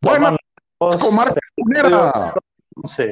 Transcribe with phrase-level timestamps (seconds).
[0.00, 0.36] Bueno,
[0.80, 2.34] Dos, con Marca Cunera.
[2.84, 3.04] Sí.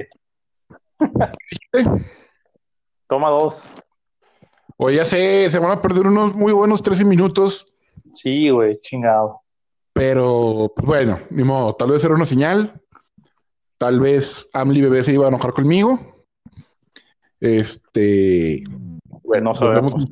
[3.08, 3.74] Toma dos.
[4.78, 7.66] Oye, ya sé, se van a perder unos muy buenos 13 minutos,
[8.12, 9.40] Sí, güey, chingado.
[9.92, 12.80] pero pues bueno, ni modo, tal vez era una señal,
[13.78, 15.98] tal vez Amli Bebé se iba a enojar conmigo.
[17.40, 18.62] Este,
[19.22, 20.04] Güey, no volvemos, sabemos.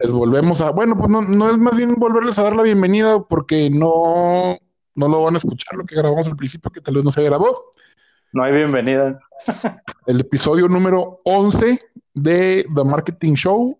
[0.00, 3.22] les volvemos a, bueno, pues no, no es más bien volverles a dar la bienvenida
[3.24, 4.58] porque no,
[4.96, 7.22] no lo van a escuchar lo que grabamos al principio, que tal vez no se
[7.22, 7.72] grabó.
[8.32, 9.20] No hay bienvenida.
[10.06, 11.78] el episodio número 11
[12.14, 13.78] de The Marketing Show,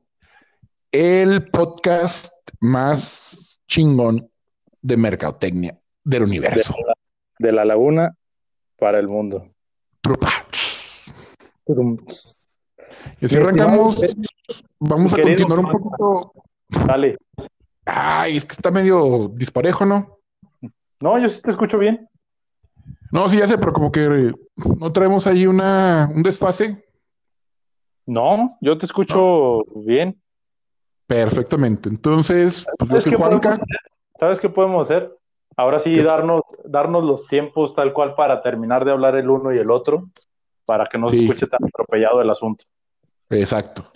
[0.92, 4.30] el podcast más chingón
[4.82, 6.74] de mercadotecnia del universo.
[7.38, 8.14] De la laguna
[8.78, 9.48] para el mundo.
[13.20, 14.00] Y Mi arrancamos,
[14.78, 16.32] vamos a continuar un poquito.
[16.68, 17.16] Dale.
[17.86, 20.15] Ay, es que está medio disparejo, ¿no?
[21.00, 22.08] No, yo sí te escucho bien.
[23.12, 24.32] No, sí, ya sé, pero como que eh,
[24.78, 26.84] no traemos ahí una, un desfase
[28.06, 30.20] No, yo te escucho bien.
[31.06, 31.88] perfectamente.
[31.88, 33.60] Entonces, pues yo ¿Sabes soy qué, Juanca.
[34.18, 35.16] ¿Sabes qué podemos hacer?
[35.56, 36.02] Ahora sí, ¿Qué?
[36.02, 40.10] darnos, darnos los tiempos tal cual para terminar de hablar el uno y el otro,
[40.66, 42.64] para que no se escuche tan atropellado el asunto.
[43.30, 43.90] Exacto.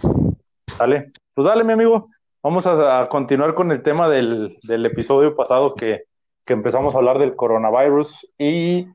[0.79, 1.13] ¿Dale?
[1.35, 2.09] Pues dale, mi amigo.
[2.43, 6.05] Vamos a, a continuar con el tema del, del episodio pasado que,
[6.45, 8.87] que empezamos a hablar del coronavirus y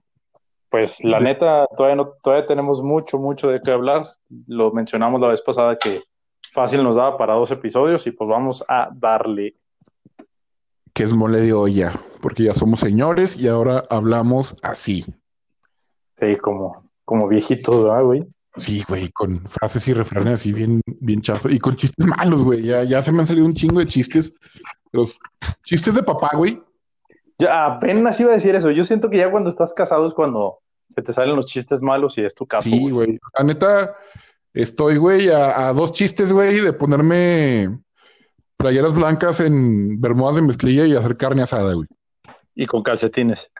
[0.70, 4.06] pues la neta todavía no, todavía tenemos mucho, mucho de qué hablar.
[4.48, 6.04] Lo mencionamos la vez pasada que
[6.52, 9.56] fácil nos daba para dos episodios y pues vamos a darle.
[10.94, 15.06] Que es mole de olla, porque ya somos señores y ahora hablamos así.
[16.18, 18.28] Sí, como, como viejitos, ¿verdad, güey?
[18.58, 21.54] Sí, güey, con frases y refranes así bien, bien chafos.
[21.54, 22.64] Y con chistes malos, güey.
[22.64, 24.34] Ya, ya se me han salido un chingo de chistes.
[24.94, 25.20] Los
[25.66, 26.62] chistes de papá, güey.
[27.39, 28.72] Ya apenas iba a decir eso.
[28.72, 30.59] Yo siento que ya cuando estás casado es cuando
[30.90, 33.19] se te salen los chistes malos y es tu caso, Sí, güey.
[33.38, 33.96] La neta,
[34.53, 37.78] estoy, güey, a, a dos chistes, güey, de ponerme
[38.57, 41.88] playeras blancas en bermudas de mezclilla y hacer carne asada, güey.
[42.56, 43.51] Y con calcetines.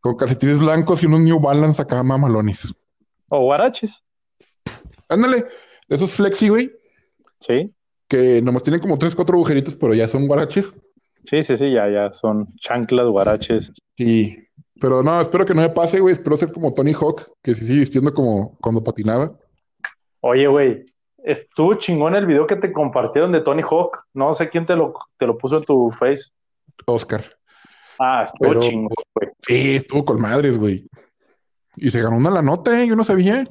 [0.00, 2.74] Con calcetines blancos y unos New Balance acá mamalones.
[3.28, 4.04] O guaraches.
[5.08, 5.46] Ándale,
[5.88, 6.72] esos flexi, güey,
[7.40, 7.72] Sí.
[8.08, 10.72] que nomás tienen como tres, cuatro agujeritos, pero ya son guaraches.
[11.24, 13.72] Sí, sí, sí, ya, ya son chanclas, guaraches.
[13.96, 14.38] Sí,
[14.80, 16.12] pero no, espero que no me pase, güey.
[16.12, 19.32] Espero ser como Tony Hawk, que se sigue vistiendo como cuando patinaba.
[20.20, 20.86] Oye, güey,
[21.22, 24.04] estuvo chingón el video que te compartieron de Tony Hawk.
[24.14, 26.24] No sé quién te lo, te lo puso en tu face.
[26.86, 27.22] Oscar.
[27.98, 29.30] Ah, estuvo Pero- chingón, güey.
[29.46, 30.86] Sí, estuvo con madres, güey.
[31.76, 32.86] Y se ganó una la nota, ¿eh?
[32.86, 33.44] Yo no sabía.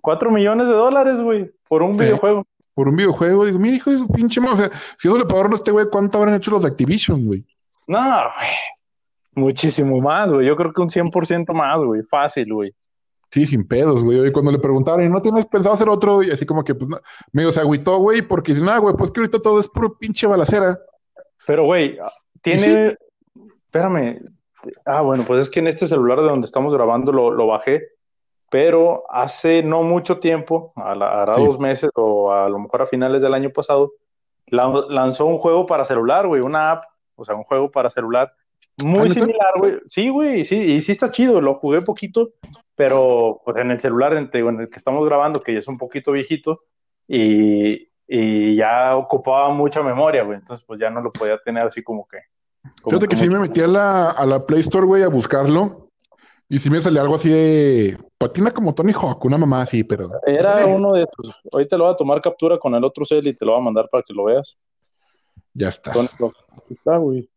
[0.00, 2.04] Cuatro millones de dólares, güey, por un Eh.
[2.04, 2.44] videojuego.
[2.74, 3.46] Por un videojuego.
[3.46, 4.54] Digo, mira, hijo de su pinche madre.
[4.54, 7.26] O sea, si eso le pagaron a este güey, ¿cuánto habrán hecho los de Activision,
[7.26, 7.44] güey?
[7.86, 8.50] No, güey.
[9.36, 10.46] Muchísimo más, güey.
[10.46, 12.02] Yo creo que un 100% más, güey.
[12.02, 12.74] Fácil, güey.
[13.30, 14.26] Sí, sin pedos, güey.
[14.26, 16.22] Y cuando le preguntaron, ¿y no tienes pensado hacer otro?
[16.22, 17.00] Y así como que, pues, no,
[17.32, 20.26] medio se agüitó, güey, porque dice, no, güey, pues que ahorita todo es puro pinche
[20.26, 20.78] balacera.
[21.46, 21.98] Pero, güey,
[22.42, 22.96] tiene.
[23.66, 24.20] Espérame.
[24.86, 27.82] Ah, bueno, pues es que en este celular de donde estamos grabando lo, lo bajé,
[28.54, 31.44] pero hace no mucho tiempo, a la- hará Sí.
[31.44, 33.94] dos meses o a lo mejor a finales del año pasado,
[34.46, 36.84] lan- lanzó un juego para celular, güey, una app,
[37.16, 38.32] o sea, un juego para celular
[38.84, 39.78] muy similar, güey.
[39.88, 42.30] Sí, güey, sí, y sí está chido, lo jugué poquito,
[42.76, 45.76] pero pues en el celular en, en el que estamos grabando, que ya es un
[45.76, 46.60] poquito viejito,
[47.08, 51.82] y, y ya ocupaba mucha memoria, güey, entonces pues ya no lo podía tener así
[51.82, 52.18] como que...
[52.82, 55.08] como Fíjate que sí mucho- me metí a la, a la Play Store, güey, a
[55.08, 55.83] buscarlo.
[56.48, 60.10] Y sí me salía algo así de patina como Tony Hawk, una mamá así, pero.
[60.26, 61.34] Era uno de esos.
[61.50, 63.64] Ahorita lo voy a tomar captura con el otro cel y te lo voy a
[63.64, 64.58] mandar para que lo veas.
[65.54, 65.92] Ya está.
[65.92, 66.34] Tony Hawk.
[66.52, 67.28] Aquí está, güey.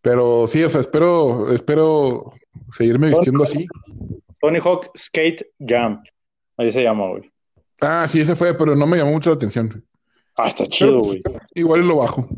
[0.00, 2.32] Pero sí, o sea, espero, espero
[2.76, 3.66] seguirme vistiendo así.
[4.40, 6.02] Tony Hawk Skate Jam.
[6.56, 7.32] Ahí se llama, güey.
[7.80, 9.84] Ah, sí, ese fue, pero no me llamó mucho la atención.
[10.36, 11.22] Ah, está chido, güey.
[11.54, 12.28] Igual lo bajo.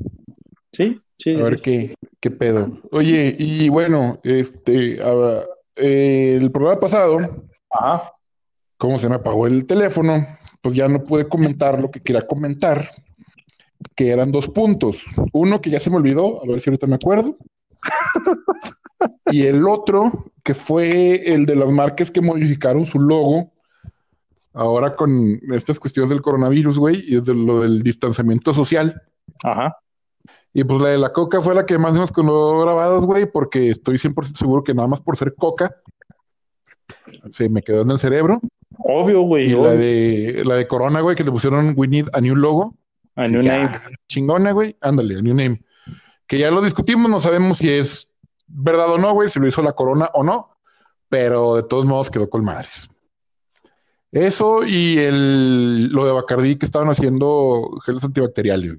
[0.73, 1.43] Sí, sí, A sí.
[1.43, 2.81] ver qué, qué pedo.
[2.91, 4.99] Oye, y bueno, este,
[5.77, 8.13] eh, el programa pasado, Ajá.
[8.79, 10.27] como se me apagó el teléfono,
[10.61, 12.89] pues ya no pude comentar lo que quería comentar,
[13.95, 15.05] que eran dos puntos.
[15.33, 17.37] Uno que ya se me olvidó, a ver si ahorita me acuerdo.
[19.31, 23.53] Y el otro, que fue el de las marcas que modificaron su logo
[24.55, 29.03] ahora con estas cuestiones del coronavirus, güey, y de lo del distanciamiento social.
[29.43, 29.77] Ajá.
[30.55, 33.71] Y pues la de la coca fue la que más nos quedó grabadas, güey, porque
[33.71, 35.75] estoy 100% seguro que nada más por ser coca
[37.33, 38.41] se me quedó en el cerebro.
[38.79, 39.51] Obvio, güey.
[39.51, 42.77] Y la de la de Corona, güey, que le pusieron We Need a New Logo.
[43.17, 43.79] A new Ya, name.
[44.09, 44.77] Chingona, güey.
[44.81, 45.63] Ándale, a New Name.
[46.27, 48.09] Que ya lo discutimos, no sabemos si es
[48.47, 50.51] verdad o no, güey, si lo hizo la Corona o no.
[51.09, 52.89] pero de todos modos quedó con madres.
[54.11, 58.77] Eso y el, lo de Bacardí que estaban haciendo geles antibacteriales.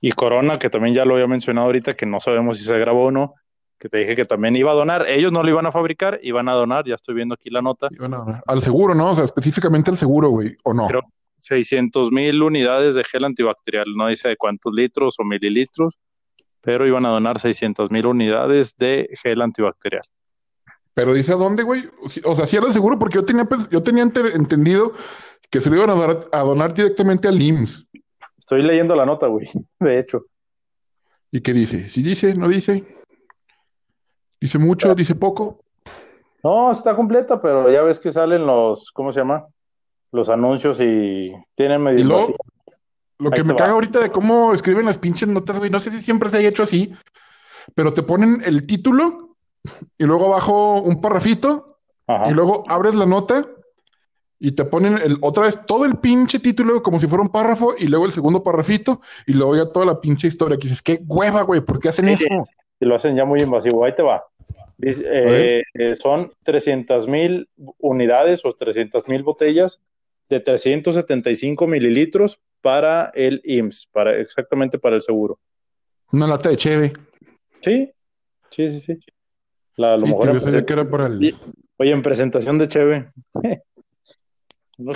[0.00, 3.06] Y Corona, que también ya lo había mencionado ahorita, que no sabemos si se grabó
[3.06, 3.34] o no,
[3.78, 5.08] que te dije que también iba a donar.
[5.08, 7.88] Ellos no lo iban a fabricar, iban a donar, ya estoy viendo aquí la nota.
[8.46, 9.12] Al seguro, ¿no?
[9.12, 10.86] O sea, específicamente al seguro, güey, ¿o no?
[10.86, 11.02] Creo
[11.38, 15.98] 600 mil unidades de gel antibacterial, no dice de cuántos litros o mililitros,
[16.60, 20.02] pero iban a donar 600 mil unidades de gel antibacterial.
[20.94, 21.84] Pero dice a dónde, güey.
[22.24, 24.92] O sea, sí era seguro, porque yo tenía, pues, yo tenía entendido
[25.50, 27.86] que se lo iban a, dar, a donar directamente al IMSS.
[28.46, 29.48] Estoy leyendo la nota, güey,
[29.80, 30.26] de hecho.
[31.32, 31.88] ¿Y qué dice?
[31.88, 32.32] ¿Si dice?
[32.36, 32.84] ¿No dice?
[34.40, 34.94] ¿Dice mucho?
[34.94, 35.58] ¿Dice poco?
[36.44, 39.46] No, está completa, pero ya ves que salen los, ¿cómo se llama?
[40.12, 42.20] Los anuncios y tienen medio.
[43.18, 46.00] lo que me caga ahorita de cómo escriben las pinches notas, güey, no sé si
[46.00, 46.94] siempre se haya hecho así,
[47.74, 49.34] pero te ponen el título
[49.98, 51.80] y luego abajo un parrafito
[52.28, 53.44] y luego abres la nota
[54.38, 57.74] y te ponen el, otra vez todo el pinche título como si fuera un párrafo
[57.78, 60.58] y luego el segundo parrafito y luego ya toda la pinche historia.
[60.58, 62.26] Que dices, qué hueva, güey, ¿por qué hacen eso?
[62.78, 63.84] Y lo hacen ya muy invasivo.
[63.84, 64.24] Ahí te va.
[64.82, 67.48] Eh, eh, son 300 mil
[67.78, 69.80] unidades o 300 mil botellas
[70.28, 75.38] de 375 mililitros para el IMSS, para, exactamente para el seguro.
[76.12, 76.92] Una lata de cheve.
[77.60, 77.90] Sí,
[78.50, 78.98] sí, sí, sí.
[79.76, 81.34] La, lo mejor que era para el...
[81.78, 83.12] Oye, en presentación de cheve.
[84.78, 84.92] No.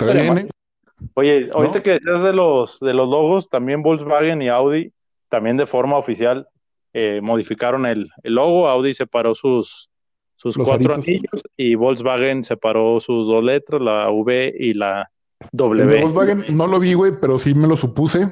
[1.15, 4.93] Oye, ahorita que decías de los, de los logos, también Volkswagen y Audi,
[5.29, 6.47] también de forma oficial,
[6.93, 9.89] eh, modificaron el, logo, Audi separó sus,
[10.35, 15.09] sus cuatro anillos y Volkswagen separó sus dos letras, la V y la
[15.51, 16.01] W.
[16.01, 18.29] Volkswagen no lo vi, güey, pero sí me lo supuse.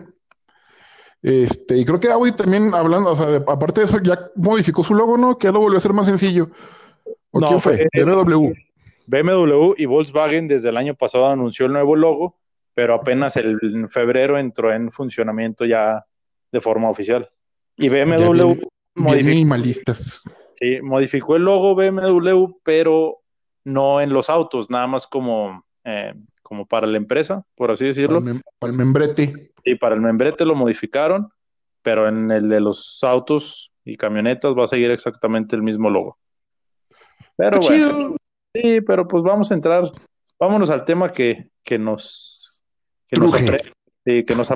[1.21, 4.93] Este, y creo que Audi también hablando, o sea, aparte de eso, ya modificó su
[4.93, 5.37] logo, ¿no?
[5.37, 6.49] Que ya lo volvió a hacer más sencillo.
[7.31, 7.87] ¿O no, fue?
[7.93, 8.53] BMW.
[9.09, 12.39] BMW y Volkswagen desde el año pasado anunció el nuevo logo,
[12.75, 16.05] pero apenas el, en febrero entró en funcionamiento ya
[16.51, 17.27] de forma oficial.
[17.75, 18.55] Y BMW
[18.95, 19.55] modificó,
[20.57, 23.21] Sí, modificó el logo BMW, pero
[23.63, 26.13] no en los autos, nada más como, eh,
[26.43, 28.21] como para la empresa, por así decirlo.
[28.59, 29.53] Para el, membrete.
[29.63, 31.29] Sí, para el membrete lo modificaron,
[31.81, 36.19] pero en el de los autos y camionetas va a seguir exactamente el mismo logo.
[37.37, 38.17] Pero bueno,
[38.53, 39.91] sí, pero pues vamos a entrar,
[40.39, 42.63] vámonos al tema que, que nos
[43.07, 43.33] que nos,
[44.05, 44.51] que nos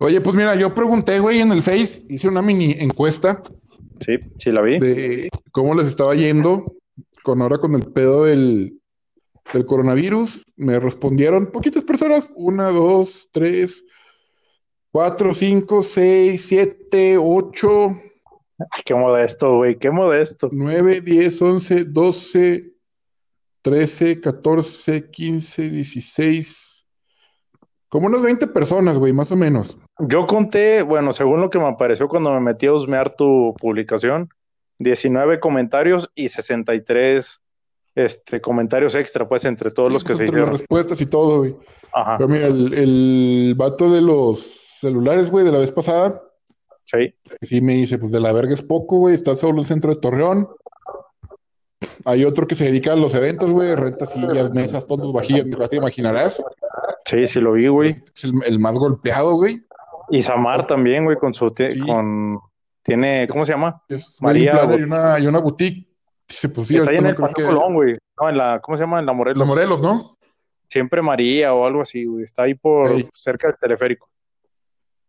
[0.00, 3.42] Oye, pues mira, yo pregunté, güey, en el Face, hice una mini encuesta.
[4.00, 4.78] Sí, sí la vi.
[4.78, 6.76] De cómo les estaba yendo
[7.24, 8.80] con ahora con el pedo del,
[9.52, 10.44] del coronavirus.
[10.56, 12.28] Me respondieron poquitas personas.
[12.36, 13.84] Una, dos, tres,
[14.92, 18.00] cuatro, cinco, seis, siete, ocho.
[18.84, 20.48] Qué modesto, güey, qué modesto.
[20.52, 22.72] Nueve, diez, once, doce,
[23.62, 26.86] trece, catorce, quince, dieciséis.
[27.88, 29.78] Como unas 20 personas, güey, más o menos.
[29.98, 34.28] Yo conté, bueno, según lo que me apareció cuando me metí a husmear tu publicación,
[34.78, 37.42] 19 comentarios y 63
[37.94, 40.50] este, comentarios extra, pues, entre todos los que se hicieron.
[40.50, 41.56] Las respuestas y todo, güey.
[41.94, 42.16] Ajá.
[42.18, 44.40] Pero mira, el, el vato de los
[44.80, 46.22] celulares, güey, de la vez pasada.
[46.90, 47.14] Sí.
[47.42, 49.94] Sí me dice, pues de la verga es poco, güey, está solo en el centro
[49.94, 50.48] de Torreón.
[52.04, 55.76] Hay otro que se dedica a los eventos, güey, renta sillas, mesas, tontos, vajillas, te
[55.76, 56.42] imaginarás.
[57.04, 57.90] Sí, sí lo vi, güey.
[58.14, 59.62] Es el, el más golpeado, güey.
[60.10, 61.52] Y Samar también, güey, con su
[61.86, 62.40] con
[62.82, 63.82] tiene, ¿cómo se llama?
[64.20, 64.66] María.
[65.20, 65.86] Y una, boutique.
[66.54, 67.98] Pues, Está ahí en el Paso Colón, güey.
[68.18, 68.98] No, en la, ¿cómo se llama?
[69.00, 69.38] En la Morelos.
[69.38, 70.16] La Morelos, ¿no?
[70.68, 72.24] Siempre María o algo así, güey.
[72.24, 74.08] Está ahí por cerca del teleférico.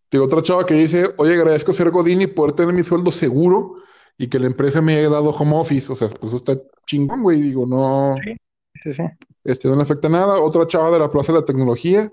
[0.10, 3.76] Tengo otra chava que dice, oye, agradezco ser Godín y poder tener mi sueldo seguro
[4.18, 5.92] y que la empresa me haya dado home office.
[5.92, 7.42] O sea, pues eso está chingón, güey.
[7.42, 8.16] Digo, no.
[8.24, 8.36] Sí,
[8.84, 9.04] sí, sí.
[9.44, 10.42] Este no le afecta nada.
[10.42, 12.12] Otra chava de la Plaza de la Tecnología,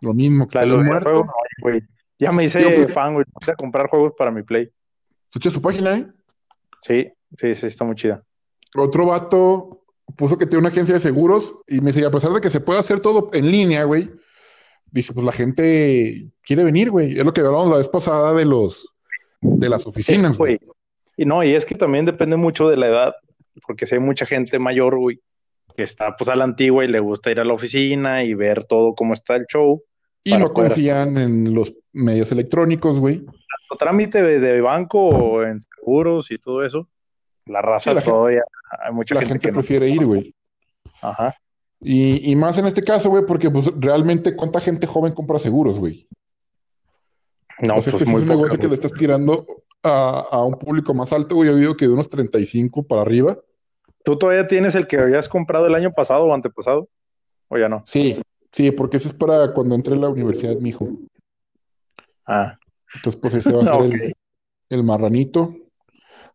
[0.00, 0.48] lo mismo.
[0.48, 1.24] Que está muerto.
[1.62, 1.82] güey.
[2.18, 3.24] Ya me hice pues, fan, güey.
[3.32, 4.70] Voy a comprar juegos para mi Play.
[5.30, 6.06] ¿Escucha su página, eh?
[6.82, 8.22] Sí, sí, sí, está muy chida.
[8.74, 9.84] Otro vato
[10.16, 12.60] puso que tiene una agencia de seguros y me dice, a pesar de que se
[12.60, 14.10] puede hacer todo en línea, güey,
[14.90, 17.18] dice, pues la gente quiere venir, güey.
[17.18, 18.92] Es lo que hablamos la vez pasada de los
[19.40, 20.58] de las oficinas, güey.
[21.16, 23.14] Y no, y es que también depende mucho de la edad,
[23.66, 25.20] porque si hay mucha gente mayor, güey,
[25.76, 28.64] que está pues a la antigua y le gusta ir a la oficina y ver
[28.64, 29.82] todo cómo está el show.
[30.24, 33.24] Y no confían en los medios electrónicos, güey.
[33.78, 36.88] Trámite de, banco o en seguros y todo eso.
[37.46, 38.42] La raza todavía.
[38.84, 40.34] hay mucha la gente, que prefiere ir, güey.
[41.00, 41.34] Ajá.
[41.80, 45.78] Y, y, más en este caso, güey, porque pues realmente cuánta gente joven compra seguros,
[45.78, 46.08] güey.
[47.60, 49.46] No, pues, este es un negocio que le estás tirando
[49.82, 51.50] a, a, un público más alto, güey.
[51.50, 53.38] He oído que de unos 35 para arriba.
[54.04, 56.88] ¿Tú todavía tienes el que habías comprado el año pasado o antepasado?
[57.48, 57.84] ¿O ya no?
[57.86, 58.20] Sí,
[58.52, 60.88] sí, porque ese es para cuando entre a la universidad, mi hijo.
[62.26, 62.58] Ah.
[62.94, 64.14] Entonces, pues ese va a ser el,
[64.68, 65.54] el, marranito.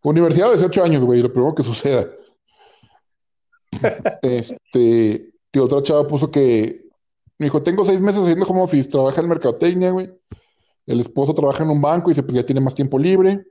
[0.02, 2.08] Universidad de 18 años, güey, lo primero que suceda.
[4.22, 6.84] este, tío, otra chava puso que,
[7.38, 10.12] me dijo, tengo seis meses haciendo home office, trabaja en mercadotecnia, güey.
[10.88, 13.46] El esposo trabaja en un banco y dice, pues ya tiene más tiempo libre.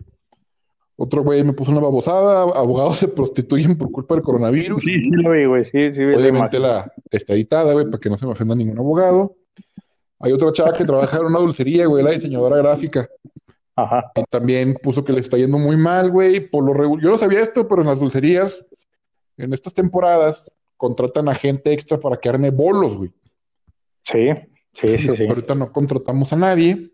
[0.96, 4.82] Otro güey me puso una babosada, abogados se prostituyen por culpa del coronavirus.
[4.82, 6.02] Sí, sí lo vi, güey, sí, sí.
[6.02, 9.36] Obviamente la, está editada, güey, para que no se me ofenda ningún abogado.
[10.18, 13.08] Hay otra chava que trabaja en una dulcería, güey, la diseñadora gráfica.
[13.76, 14.10] Ajá.
[14.16, 17.04] Y también puso que le está yendo muy mal, güey, por lo regular.
[17.04, 18.66] Yo no sabía esto, pero en las dulcerías,
[19.36, 20.50] en estas temporadas,
[20.82, 23.12] contratan a gente extra para que arme bolos, güey.
[24.02, 24.30] Sí,
[24.72, 25.28] sí, sí, sí.
[25.28, 26.90] Ahorita no contratamos a nadie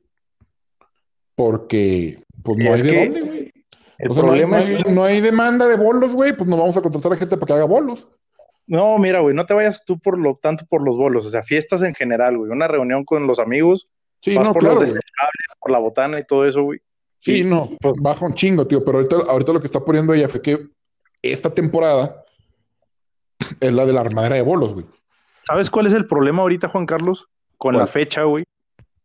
[1.34, 3.52] porque, pues no hay de dónde, güey.
[3.96, 6.76] El problema no hay, es que no hay demanda de bolos, güey, pues no vamos
[6.76, 8.06] a contratar a gente para que haga bolos.
[8.66, 11.42] No, mira, güey, no te vayas tú por lo tanto por los bolos, o sea,
[11.42, 13.88] fiestas en general, güey, una reunión con los amigos,
[14.20, 14.94] sí, no, por los
[15.58, 16.80] por la botana y todo eso, güey.
[17.20, 20.28] Sí, no, pues, baja un chingo, tío, pero ahorita, ahorita lo que está poniendo ella
[20.28, 20.68] fue que
[21.22, 22.22] esta temporada
[23.60, 24.86] es la de la armadera de bolos, güey.
[25.46, 27.28] ¿Sabes cuál es el problema ahorita, Juan Carlos?
[27.56, 28.44] Con la fecha, güey,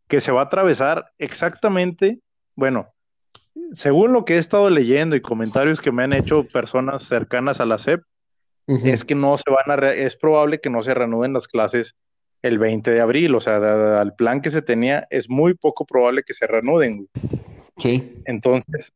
[0.08, 2.20] que se va a atravesar exactamente,
[2.56, 2.94] bueno,
[3.72, 7.66] según lo que he estado leyendo y comentarios que me han hecho personas cercanas a
[7.66, 8.04] la SEP,
[8.68, 11.96] es que no se van a, es probable que no se reanuden las clases
[12.42, 16.24] el 20 de abril, o sea, al plan que se tenía, es muy poco probable
[16.24, 17.08] que se reanuden.
[17.78, 18.22] Sí.
[18.26, 18.94] Entonces,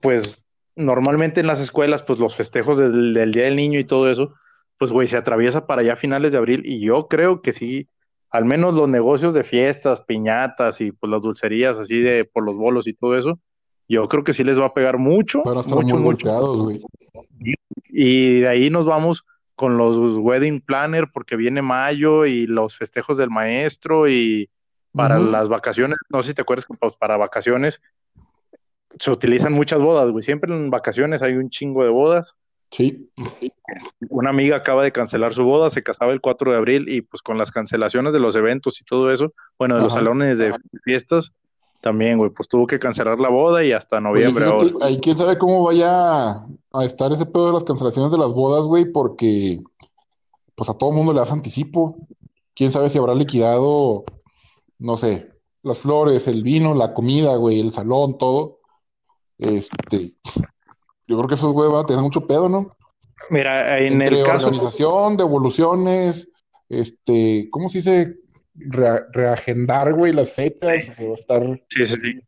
[0.00, 4.34] pues normalmente en las escuelas, pues los festejos del, Día del Niño y todo eso,
[4.80, 7.90] pues güey, se atraviesa para allá finales de abril y yo creo que sí,
[8.30, 12.56] al menos los negocios de fiestas, piñatas y pues las dulcerías así de por los
[12.56, 13.38] bolos y todo eso,
[13.90, 15.42] yo creo que sí les va a pegar mucho.
[15.44, 16.70] mucho, mucho.
[17.90, 23.18] Y, de ahí nos vamos con los wedding planner porque viene mayo y los festejos
[23.18, 24.48] del maestro y
[24.94, 27.82] para las vacaciones, no sé si te acuerdas que pues, para vacaciones
[28.98, 30.22] se utilizan muchas bodas, güey.
[30.22, 32.34] Siempre en vacaciones hay un chingo de bodas.
[32.70, 33.10] Sí.
[34.08, 37.22] Una amiga acaba de cancelar su boda, se casaba el 4 de abril y pues
[37.22, 41.32] con las cancelaciones de los eventos y todo eso, bueno, de los salones de fiestas,
[41.80, 44.46] también, güey, pues tuvo que cancelar la boda y hasta noviembre.
[44.82, 46.32] ahí quién sabe cómo vaya
[46.72, 49.60] a estar ese pedo de las cancelaciones de las bodas, güey, porque
[50.54, 51.96] pues a todo mundo le das anticipo.
[52.54, 54.04] Quién sabe si habrá liquidado,
[54.78, 55.30] no sé,
[55.62, 58.58] las flores, el vino, la comida, güey, el salón, todo.
[59.38, 60.14] Este,
[61.10, 62.76] yo creo que esos güey van a tener mucho pedo, ¿no?
[63.28, 64.46] Mira, en el caso.
[64.46, 66.28] organización, devoluciones,
[66.68, 68.16] este, ¿cómo se dice?
[68.54, 71.06] reagendar, güey, las fechas, sí.
[71.06, 71.42] va a estar...
[71.68, 72.20] Sí, sí, sí.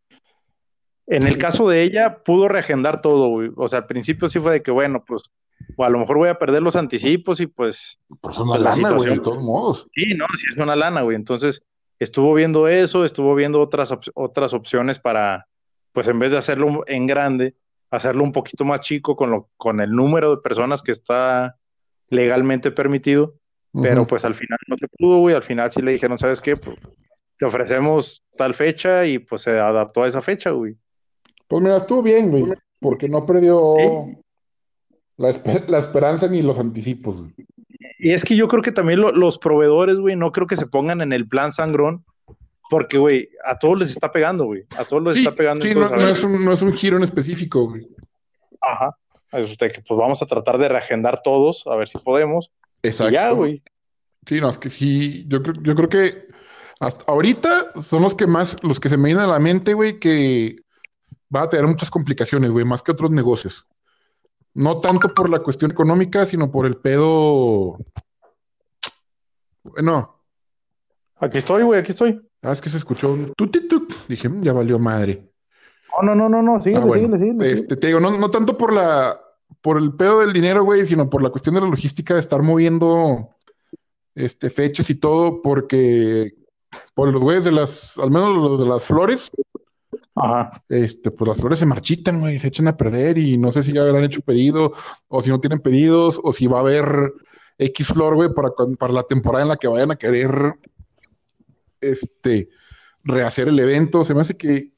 [1.06, 3.50] En el caso de ella, pudo reagendar todo, güey.
[3.56, 5.30] O sea, al principio sí fue de que, bueno, pues,
[5.76, 7.98] o a lo mejor voy a perder los anticipos y pues...
[8.20, 9.88] Pues una pues, lana, güey, de todos modos.
[9.94, 11.16] Sí, no, sí es una lana, güey.
[11.16, 11.62] Entonces,
[11.98, 15.46] estuvo viendo eso, estuvo viendo otras, otras opciones para,
[15.92, 17.56] pues, en vez de hacerlo en grande,
[17.92, 21.56] hacerlo un poquito más chico con, lo, con el número de personas que está
[22.08, 23.36] legalmente permitido
[23.80, 25.34] pero pues al final no se pudo, güey.
[25.34, 26.56] Al final sí le dijeron, ¿sabes qué?
[26.56, 26.76] Pues,
[27.38, 30.76] te ofrecemos tal fecha y pues se adaptó a esa fecha, güey.
[31.48, 32.44] Pues mira, estuvo bien, güey.
[32.80, 33.76] Porque no perdió
[35.16, 37.32] la, esperanza ni los anticipos, güey.
[37.98, 41.00] Y es que yo creo que también los proveedores, güey, no creo que se pongan
[41.00, 42.04] en el plan sangrón.
[42.72, 44.64] Porque, güey, a todos les está pegando, güey.
[44.78, 45.60] A todos les está pegando.
[45.62, 47.86] Sí, no, es un, no es un giro en específico, güey.
[48.62, 48.96] Ajá.
[49.30, 49.58] Pues
[49.90, 52.50] vamos a tratar de reagendar todos, a ver si podemos.
[52.82, 53.12] Exacto.
[53.12, 53.62] ya, güey.
[54.26, 56.28] Sí, no, es que sí, yo creo, yo creo que
[56.80, 60.00] hasta ahorita son los que más, los que se me vienen a la mente, güey,
[60.00, 60.56] que
[61.28, 63.66] van a tener muchas complicaciones, güey, más que otros negocios.
[64.54, 67.76] No tanto por la cuestión económica, sino por el pedo.
[69.62, 70.24] Bueno.
[71.16, 72.18] Aquí estoy, güey, aquí estoy.
[72.42, 73.92] Ah, es que se escuchó un tutitut.
[74.08, 75.32] Dije, mm, ya valió madre.
[76.02, 79.20] No, no, no, no, sí, ah, síguele, Este, te digo, no, no tanto por la,
[79.60, 82.42] por el pedo del dinero, güey, sino por la cuestión de la logística de estar
[82.42, 83.28] moviendo
[84.14, 86.34] este, fechas y todo, porque
[86.94, 89.30] por los güeyes de las, al menos los de las flores,
[90.14, 90.50] Ajá.
[90.68, 93.72] este, pues las flores se marchitan, güey, se echan a perder y no sé si
[93.72, 94.72] ya habrán hecho pedido
[95.08, 97.12] o si no tienen pedidos o si va a haber
[97.58, 100.54] X flor, güey, para, para la temporada en la que vayan a querer
[101.82, 102.48] este,
[103.04, 104.04] rehacer el evento.
[104.04, 104.72] Se me hace que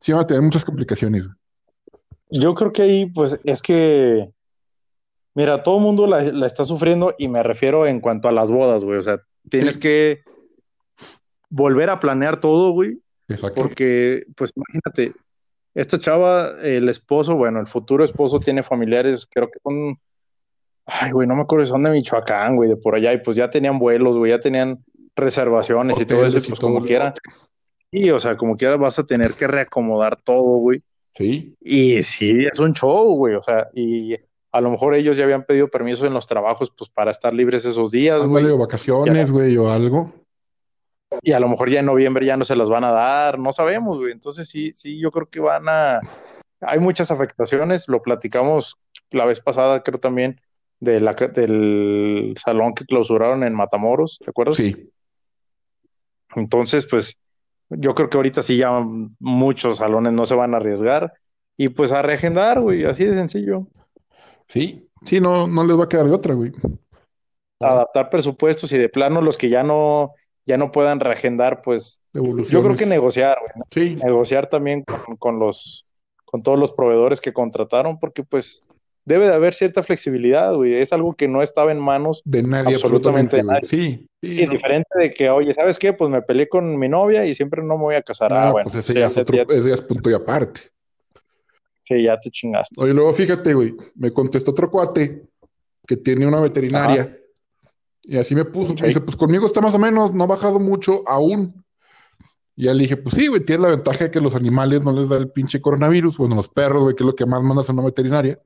[0.00, 1.28] sí van a tener muchas complicaciones.
[2.30, 4.30] Yo creo que ahí, pues, es que,
[5.34, 8.84] mira, todo el mundo la, está sufriendo y me refiero en cuanto a las bodas,
[8.84, 8.98] güey.
[8.98, 10.20] O sea, tienes que
[11.48, 13.00] volver a planear todo, güey.
[13.28, 13.60] Exacto.
[13.60, 15.14] Porque, pues, imagínate,
[15.74, 19.98] esta chava, el esposo, bueno, el futuro esposo tiene familiares, creo que son
[20.92, 23.48] Ay, güey, no me acuerdo son de Michoacán, güey, de por allá, y pues ya
[23.48, 24.84] tenían vuelos, güey, ya tenían
[25.20, 27.14] reservaciones y todo eso, y pues como quiera.
[27.92, 30.82] Sí, o sea, como quiera vas a tener que reacomodar todo, güey.
[31.14, 31.54] Sí.
[31.60, 34.14] Y sí, es un show, güey, o sea, y
[34.52, 37.64] a lo mejor ellos ya habían pedido permiso en los trabajos, pues para estar libres
[37.64, 38.46] esos días, güey.
[38.46, 40.12] O vacaciones, güey, o algo.
[41.22, 43.52] Y a lo mejor ya en noviembre ya no se las van a dar, no
[43.52, 44.12] sabemos, güey.
[44.12, 46.00] Entonces sí, sí, yo creo que van a...
[46.60, 48.76] Hay muchas afectaciones, lo platicamos
[49.10, 50.40] la vez pasada, creo también,
[50.78, 54.56] de la, del salón que clausuraron en Matamoros, ¿te acuerdas?
[54.56, 54.90] Sí.
[56.36, 57.16] Entonces, pues
[57.70, 58.70] yo creo que ahorita sí ya
[59.18, 61.12] muchos salones no se van a arriesgar
[61.56, 63.66] y pues a reagendar, güey, así de sencillo.
[64.48, 66.52] Sí, sí, no, no les va a quedar de otra, güey.
[67.60, 70.14] Adaptar presupuestos y de plano los que ya no,
[70.46, 73.66] ya no puedan reagendar, pues yo creo que negociar, güey.
[73.70, 74.02] Sí.
[74.02, 75.86] Negociar también con, con, los,
[76.24, 78.64] con todos los proveedores que contrataron, porque pues
[79.04, 80.74] debe de haber cierta flexibilidad, güey.
[80.74, 83.66] Es algo que no estaba en manos de nadie, absolutamente, de nadie.
[83.66, 84.08] Sí.
[84.20, 85.92] y diferente de que, oye, ¿sabes qué?
[85.92, 88.32] Pues me peleé con mi novia y siempre no me voy a casar.
[88.32, 88.70] ah, bueno.
[88.70, 90.60] Pues ese, ya, es otro, ese es punto y aparte.
[91.82, 92.80] Sí, ya te chingaste.
[92.80, 95.24] Oye, luego fíjate, güey, me contestó otro cuate
[95.86, 97.16] que tiene una veterinaria.
[98.02, 100.58] Y así me puso, me dice, pues conmigo está más o menos, no ha bajado
[100.60, 101.64] mucho aún.
[102.56, 104.92] Y ya le dije, pues sí, güey, tiene la ventaja de que los animales no
[104.92, 107.68] les da el pinche coronavirus, bueno, los perros, güey, que es lo que más mandas
[107.68, 108.38] a una veterinaria.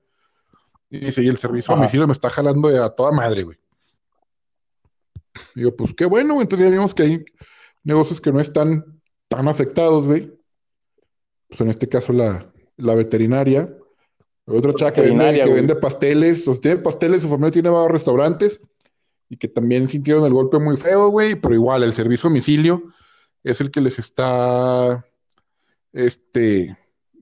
[0.91, 3.59] Y dice, y el servicio a domicilio me está jalando a toda madre, güey.
[5.55, 6.45] Digo, pues qué bueno, güey.
[6.45, 7.25] Entonces ya vimos que hay
[7.83, 10.33] negocios que no están tan afectados, güey.
[11.49, 13.73] Pues en este caso la, veterinaria.
[14.47, 16.47] Otro chava que, vende, que vende pasteles.
[16.47, 18.61] O sea, tiene pasteles, su familia tiene varios restaurantes.
[19.29, 21.35] Y que también sintieron el golpe muy feo, güey.
[21.35, 22.93] Pero igual, el servicio a domicilio
[23.43, 25.05] es el que les está.
[25.93, 26.77] Este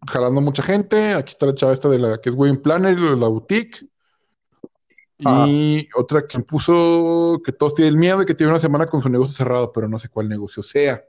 [0.09, 1.15] jalando mucha gente.
[1.15, 3.87] Aquí está la chava esta de la que es Wayne Planner, de la boutique.
[5.19, 9.09] Y otra que puso que todos tienen miedo y que tiene una semana con su
[9.09, 11.05] negocio cerrado, pero no sé cuál negocio sea.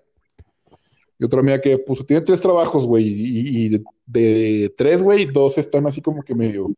[1.17, 5.88] Y otra amiga que puso, tiene tres trabajos, güey, y, de, tres, güey, dos están
[5.88, 6.69] así como que medio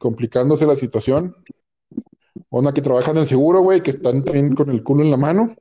[0.00, 1.36] complicándose la situación.
[2.50, 5.16] Una que trabaja en el seguro, güey, que están también con el culo en la
[5.16, 5.54] mano.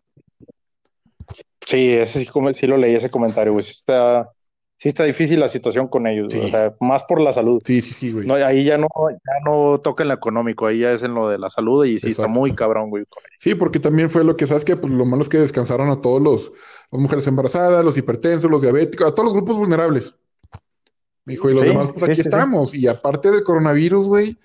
[1.65, 3.65] Sí, ese sí, sí lo leí ese comentario, güey.
[3.65, 4.31] Está,
[4.85, 7.59] sí está difícil la situación con ellos, o sea, más por la salud.
[7.65, 8.27] Sí, sí, sí, güey.
[8.27, 11.27] No, ahí ya no, ya no toca en lo económico, ahí ya es en lo
[11.27, 13.03] de la salud y sí está muy cabrón, güey.
[13.39, 16.01] Sí, porque también fue lo que, ¿sabes que Pues lo malo es que descansaron a
[16.01, 16.51] todos los,
[16.91, 20.13] las mujeres embarazadas, los hipertensos, los diabéticos, a todos los grupos vulnerables.
[21.25, 22.75] Dijo, y los demás, pues aquí estamos.
[22.75, 24.37] Y aparte del coronavirus, güey,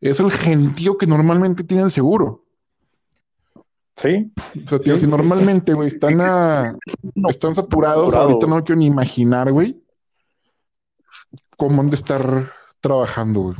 [0.00, 2.47] es el gentío que normalmente tiene el seguro.
[3.98, 4.30] Sí.
[4.64, 6.20] O sea, tío, si normalmente, güey, están,
[7.28, 9.82] están saturados, ahorita no quiero ni imaginar, güey,
[11.56, 13.56] cómo han de estar trabajando, güey.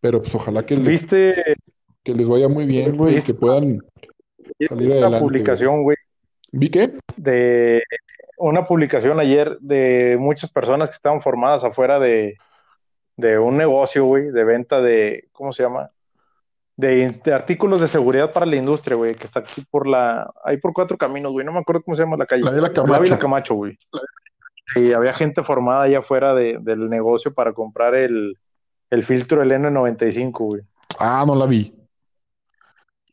[0.00, 3.78] Pero pues ojalá que les, que les vaya muy bien, güey, y que puedan
[4.68, 5.16] salir adelante.
[5.16, 5.96] Una publicación, güey.
[6.50, 6.92] ¿Vi qué?
[7.16, 7.84] De
[8.36, 12.36] una publicación ayer de muchas personas que estaban formadas afuera de,
[13.16, 15.92] de un negocio, güey, de venta de, ¿cómo se llama?
[16.76, 20.72] De, artículos de seguridad para la industria, güey, que está aquí por la, ahí por
[20.72, 22.42] cuatro caminos, güey, no me acuerdo cómo se llama la calle.
[22.42, 23.04] La de la Camacho.
[23.04, 23.78] La Camacho, güey.
[24.76, 28.38] Y había gente formada allá afuera del negocio para comprar el,
[28.90, 30.62] el filtro del N95, güey.
[30.98, 31.74] Ah, no la vi.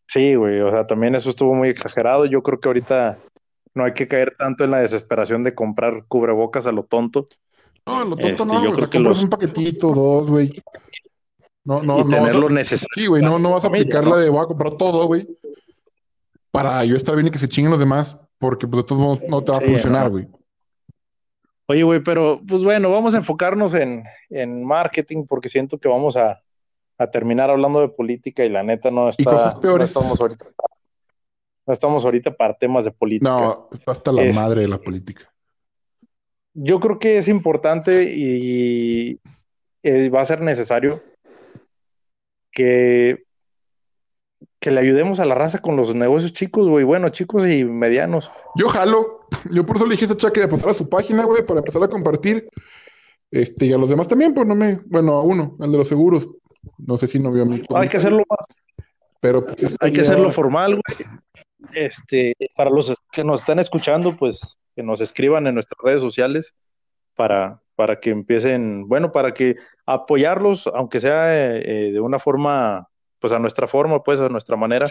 [0.07, 2.25] Sí, güey, o sea, también eso estuvo muy exagerado.
[2.25, 3.17] Yo creo que ahorita
[3.73, 7.27] no hay que caer tanto en la desesperación de comprar cubrebocas a lo tonto.
[7.85, 9.23] No, a lo tonto este, no, yo creo que los...
[9.23, 10.61] un paquetito, dos, güey.
[11.63, 12.09] No, no, y no.
[12.09, 12.87] Tenerlo necesario.
[12.93, 15.27] Sí, güey, no, no vas a aplicar la de voy a comprar todo, güey.
[16.49, 19.19] Para yo estar bien y que se chinguen los demás, porque pues de todos modos
[19.27, 20.27] no te va a funcionar, güey.
[21.67, 26.17] Oye, güey, pero pues bueno, vamos a enfocarnos en, en marketing porque siento que vamos
[26.17, 26.41] a,
[26.97, 29.21] a, terminar hablando de política y la neta no está.
[29.21, 29.95] Y cosas peores.
[29.95, 30.45] No estamos ahorita,
[31.65, 33.31] no estamos ahorita para temas de política.
[33.31, 35.31] No, hasta la madre de la política.
[36.53, 39.21] Yo creo que es importante y
[39.83, 41.01] eh, va a ser necesario
[42.51, 43.23] que,
[44.59, 48.31] que le ayudemos a la raza con los negocios chicos, güey, bueno, chicos y medianos.
[48.55, 51.23] Yo jalo, yo por eso le dije a esa chaca de pasar a su página,
[51.25, 52.49] güey, para empezar a compartir.
[53.31, 55.87] Este, y a los demás también, pues no me, bueno, a uno, al de los
[55.87, 56.27] seguros.
[56.77, 57.61] No sé si no vio a mí.
[57.75, 58.45] Hay que hacerlo más.
[59.19, 61.09] Pero pues, hay que hacerlo formal, güey.
[61.73, 66.55] Este, para los que nos están escuchando, pues que nos escriban en nuestras redes sociales
[67.15, 69.55] para, para que empiecen, bueno, para que
[69.87, 74.85] apoyarlos, aunque sea eh, de una forma, pues a nuestra forma, pues a nuestra manera,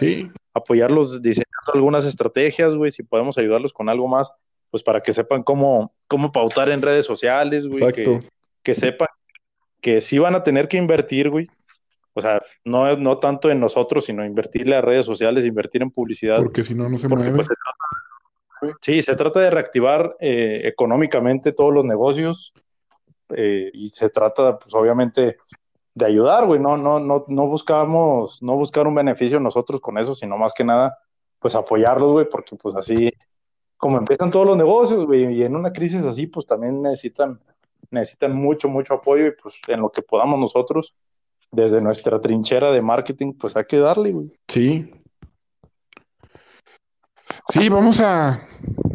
[0.53, 4.29] apoyarlos diseñando algunas estrategias, güey, si podemos ayudarlos con algo más,
[4.69, 8.19] pues para que sepan cómo, cómo pautar en redes sociales, güey, que,
[8.61, 9.07] que, sepan
[9.79, 11.47] que sí van a tener que invertir, güey,
[12.13, 16.39] o sea, no, no tanto en nosotros, sino invertirle a redes sociales, invertir en publicidad.
[16.39, 17.31] Porque si no, no se mueve.
[17.35, 17.47] Pues,
[18.81, 22.51] sí, se trata de reactivar eh, económicamente todos los negocios
[23.35, 25.37] eh, y se trata, pues obviamente,
[25.93, 26.59] de ayudar, güey.
[26.59, 30.63] No, no, no, no buscamos, no buscar un beneficio nosotros con eso, sino más que
[30.63, 30.97] nada,
[31.39, 33.11] pues apoyarlos, güey, porque pues así,
[33.77, 37.39] como empiezan todos los negocios, güey, y en una crisis así, pues también necesitan,
[37.89, 40.93] necesitan mucho, mucho apoyo y pues en lo que podamos nosotros,
[41.51, 44.31] desde nuestra trinchera de marketing, pues hay que darle, güey.
[44.47, 44.93] Sí.
[47.49, 48.47] Sí, vamos a,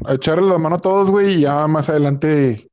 [0.07, 2.70] a echarle la mano a todos, güey, y ya más adelante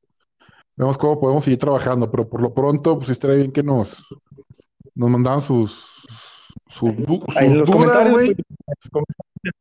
[0.76, 4.04] vemos cómo podemos seguir trabajando, pero por lo pronto, pues estaría bien que nos,
[4.94, 6.02] nos mandaran sus,
[6.66, 8.34] sus, dudas, güey.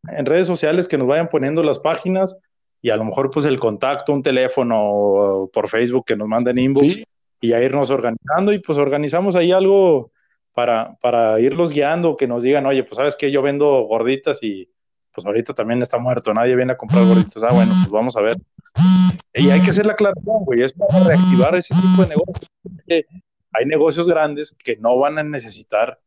[0.10, 2.38] En redes sociales que nos vayan poniendo las páginas
[2.82, 7.04] y a lo mejor pues el contacto, un teléfono por Facebook que nos manden inbox
[7.41, 10.12] y a irnos organizando y pues organizamos ahí algo
[10.54, 14.69] para, para irlos guiando, que nos digan, oye, pues sabes que yo vendo gorditas y
[15.13, 17.43] pues ahorita también está muerto, nadie viene a comprar gorditas.
[17.43, 18.38] Ah, bueno, pues vamos a ver.
[19.33, 22.51] Y hay que hacer la claridad, güey, es para reactivar ese tipo de negocios.
[23.53, 25.99] Hay negocios grandes que no van a necesitar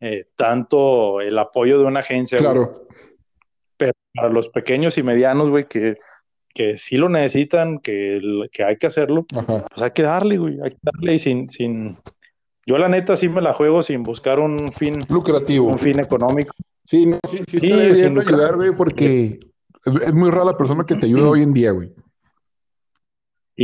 [0.00, 2.38] eh, tanto el apoyo de una agencia.
[2.38, 2.86] Claro.
[3.76, 5.96] Pero para los pequeños y medianos, güey, que,
[6.54, 8.20] que sí lo necesitan, que,
[8.52, 11.98] que hay que hacerlo, pues hay que darle, güey, hay que darle y sin, sin,
[12.66, 16.54] yo la neta sí me la juego sin buscar un fin lucrativo, un fin económico.
[16.84, 19.40] Sí, no, sí, sí, sí bien ayudar, güey, porque
[19.84, 21.92] es muy rara la persona que te ayuda hoy en día, güey.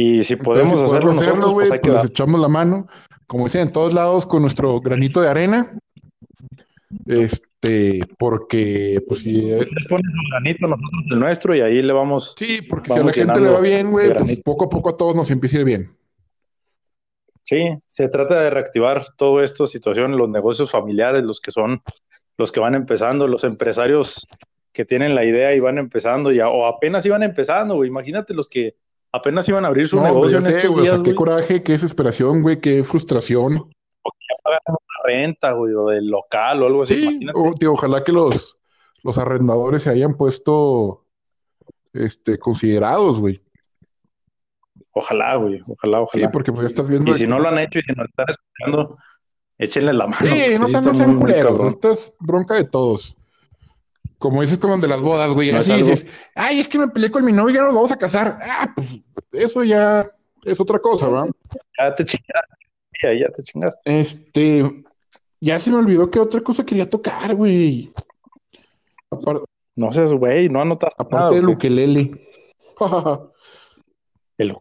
[0.00, 2.86] Y si podemos hacerlo, nosotros, pues, hay que pues echamos la mano,
[3.26, 5.76] como dicen en todos lados, con nuestro granito de arena.
[7.04, 9.50] Este, porque, pues si.
[9.88, 12.36] pones el granito nosotros el nuestro y ahí le vamos.
[12.38, 14.96] Sí, porque si a la gente le va bien, güey, pues poco a poco a
[14.96, 15.96] todos nos empieza a ir bien.
[17.42, 21.82] Sí, se trata de reactivar todo esto, situación, los negocios familiares, los que son,
[22.36, 24.28] los que van empezando, los empresarios
[24.72, 27.88] que tienen la idea y van empezando ya, o apenas iban empezando, güey.
[27.88, 28.76] Imagínate los que
[29.12, 32.84] apenas iban a abrir su negocio en estos días, qué coraje, qué desesperación, güey, qué
[32.84, 33.56] frustración.
[33.56, 37.18] O que ya pagan una renta, güey, o del local o algo así.
[37.18, 37.26] Sí,
[37.58, 38.58] tío, ojalá que los,
[39.02, 41.06] los arrendadores se hayan puesto
[41.92, 43.36] este, considerados, güey.
[44.92, 46.26] Ojalá, güey, ojalá, ojalá.
[46.26, 47.10] Sí, porque pues ya estás viendo.
[47.12, 48.98] Y si no lo han hecho y si no están escuchando,
[49.56, 50.26] échenle la mano.
[50.26, 51.60] Sí, no, sean, no sean culeros.
[51.66, 53.17] Esto es bronca de todos.
[54.18, 55.50] Como dices con de las bodas, güey.
[55.50, 57.98] así dices, ay, es que me peleé con mi novia y ya nos vamos a
[57.98, 58.38] casar.
[58.42, 59.02] Ah, pues
[59.32, 60.10] eso ya
[60.44, 61.28] es otra cosa, ¿va?
[61.78, 62.56] Ya te chingaste.
[63.02, 64.00] Ya, ya te chingaste.
[64.00, 64.84] Este,
[65.40, 67.92] ya se me olvidó que otra cosa quería tocar, güey.
[69.76, 71.00] no sé, güey, no anotaste.
[71.00, 72.28] Aparte del ukelele.
[74.38, 74.56] el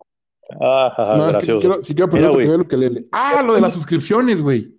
[0.62, 1.82] Ah, no, gracioso.
[1.84, 3.06] si quiero, lo que le...
[3.12, 4.76] Ah, lo de las suscripciones, güey.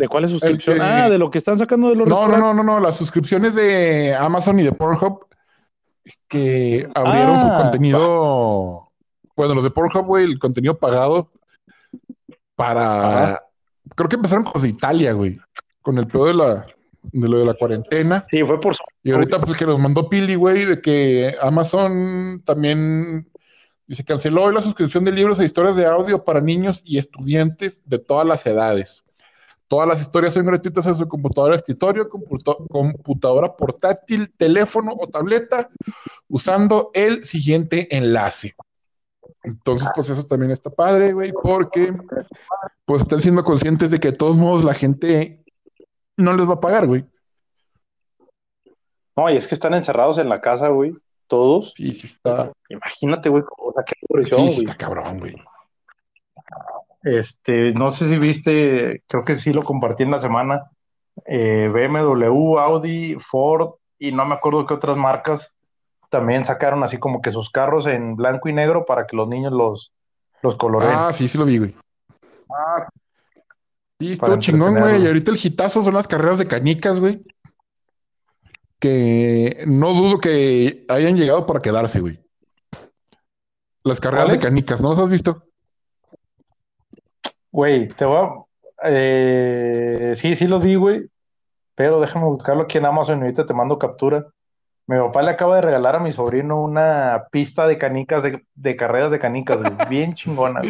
[0.00, 0.82] ¿De cuáles suscripciones?
[0.82, 3.54] ah, de lo que están sacando de los No, no, no, no, no, las suscripciones
[3.54, 5.26] de Amazon y de Pornhub
[6.26, 8.88] que abrieron su ah, contenido.
[9.36, 11.30] Bueno, los de Pornhub, güey, el contenido pagado
[12.56, 13.42] para.
[13.94, 15.38] Creo que empezaron con Italia, güey.
[15.82, 16.66] Con el pedo de la,
[17.02, 18.24] de lo de la cuarentena.
[18.30, 23.30] Sí, fue por Y ahorita, pues, que nos mandó Pili, güey, de que Amazon también
[23.90, 27.82] Dice, canceló hoy la suscripción de libros e historias de audio para niños y estudiantes
[27.86, 29.02] de todas las edades.
[29.70, 35.70] Todas las historias son gratuitas en su computadora escritorio, computadora portátil, teléfono o tableta,
[36.28, 38.56] usando el siguiente enlace.
[39.44, 41.94] Entonces, pues eso también está padre, güey, porque
[42.84, 45.44] pues están siendo conscientes de que de todos modos la gente
[46.16, 47.04] no les va a pagar, güey.
[49.16, 50.94] No, y es que están encerrados en la casa, güey
[51.30, 51.72] todos.
[51.74, 52.52] Sí, sí está.
[52.68, 54.54] Imagínate, güey, o sea, qué presión, güey.
[54.56, 55.34] Sí, está cabrón, güey.
[57.02, 60.70] Este, no sé si viste, creo que sí lo compartí en la semana.
[61.26, 65.54] Eh, BMW, Audi, Ford y no me acuerdo qué otras marcas
[66.08, 69.52] también sacaron así como que sus carros en blanco y negro para que los niños
[69.52, 69.92] los,
[70.42, 70.92] los coloreen.
[70.92, 71.74] Ah, sí, sí lo vi, güey.
[72.50, 72.88] Ah,
[73.98, 75.02] sí, estuvo chingón, güey.
[75.02, 77.22] Y ahorita el hitazo son las carreras de canicas, güey
[78.80, 82.18] que no dudo que hayan llegado para quedarse, güey.
[83.84, 85.44] Las carreras de canicas, ¿no las has visto?
[87.52, 88.30] Güey, te voy a...
[88.84, 91.08] Eh, sí, sí lo vi, güey.
[91.74, 94.26] Pero déjame buscarlo aquí en Amazon y ahorita te mando captura.
[94.86, 99.12] Mi papá le acaba de regalar a mi sobrino una pista de canicas, de, carreras
[99.12, 99.58] de canicas,
[99.88, 100.60] Bien chingona.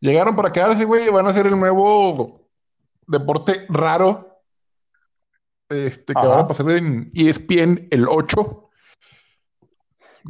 [0.00, 1.08] Llegaron para quedarse, güey.
[1.10, 2.48] Van a ser el nuevo
[3.06, 4.40] deporte raro
[5.68, 8.70] este, que van a pasar en ESPN el 8.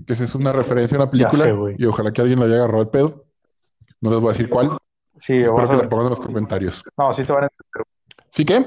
[0.07, 1.75] Que esa es una referencia a una película.
[1.77, 3.25] y ojalá que alguien lo haya agarrado el pedo.
[4.01, 4.79] No les voy a decir cuál.
[5.17, 6.83] Sí, Espero que te pongan en los comentarios.
[6.97, 7.87] No, sí te van a entender.
[8.31, 8.67] ¿Sí qué?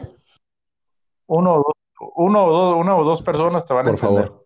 [1.28, 4.26] Uno o dos, uno o dos, una o dos personas te van a Por entender.
[4.28, 4.46] favor.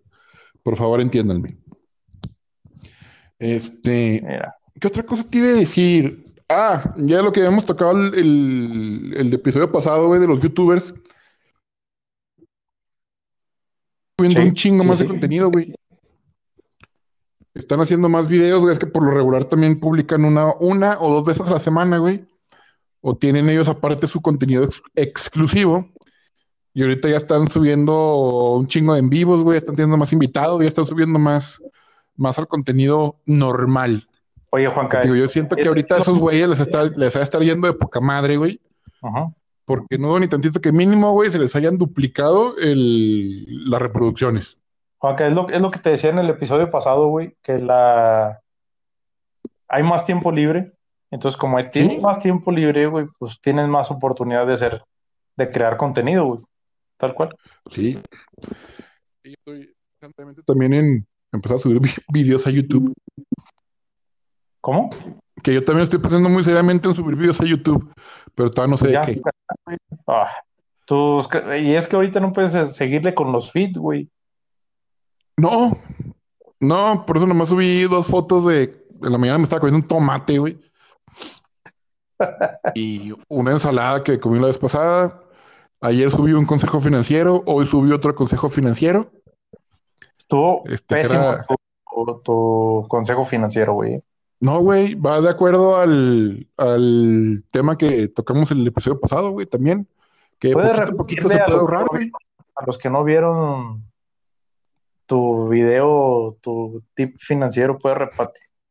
[0.63, 1.58] Por favor, entiéndanme.
[3.39, 4.22] Este.
[4.24, 4.54] Mira.
[4.80, 6.26] ¿Qué otra cosa te iba a decir?
[6.50, 10.94] Ah, ya lo que habíamos tocado el, el, el episodio pasado, güey, de los youtubers.
[14.20, 15.74] Viendo Sí, un chingo sí, más de contenido, güey.
[17.54, 18.74] Están haciendo más videos, güey.
[18.74, 21.98] Es que por lo regular también publican una, una o dos veces a la semana,
[22.00, 22.26] güey.
[23.02, 25.89] O tienen ellos aparte su contenido ex- exclusivo.
[26.74, 29.58] Y ahorita ya están subiendo un chingo de en vivos, güey.
[29.58, 31.62] Están teniendo más invitados, ya están subiendo más,
[32.16, 34.08] más al contenido normal.
[34.50, 37.24] Oye, Juanca, Digo, yo siento que ahorita a esos güeyes les, está, les va a
[37.24, 38.60] estar yendo de poca madre, güey.
[39.02, 39.32] Ajá.
[39.66, 44.58] Porque no ni tantito que mínimo, güey, se les hayan duplicado el, las reproducciones.
[45.04, 48.39] Juanca, es lo, es lo que te decía en el episodio pasado, güey, que la
[49.68, 50.72] hay más tiempo libre.
[51.12, 52.00] Entonces, como hay- tienes Sí.
[52.00, 54.82] más tiempo libre, güey, pues tienes más oportunidad de hacer,
[55.36, 56.39] de crear contenido, güey.
[56.96, 57.36] Tal cual.
[57.70, 58.00] Sí.
[59.26, 59.76] Y estoy
[60.46, 62.94] también en empezar a subir vi- videos a YouTube.
[64.62, 64.89] ¿Cómo?
[65.44, 67.94] Que yo también estoy pensando muy seriamente en subir videos a YouTube,
[68.36, 69.22] pero todavía no sé de qué.
[70.08, 70.30] Ah,
[70.86, 71.28] tus-
[71.60, 74.10] y es que ahorita no puedes seguirle con los feeds, güey.
[75.38, 75.78] No,
[76.60, 78.84] no, por eso nomás subí dos fotos de.
[79.02, 80.60] En la mañana me estaba comiendo un tomate, güey.
[82.76, 85.19] Y una ensalada que comí la vez pasada.
[85.82, 89.12] Ayer subí un consejo financiero, hoy subí otro consejo financiero.
[90.17, 94.02] Estuvo Este, pésimo era- tu, tu consejo financiero, güey.
[94.39, 99.46] No, güey, va de acuerdo al, al tema que tocamos en el episodio pasado, güey,
[99.46, 99.88] también.
[100.39, 102.12] Que ¿Puedes poquito poquito se puede ahorrar, güey.
[102.56, 103.84] A los que no vieron
[105.06, 107.98] tu video, tu tip financiero, ¿puedes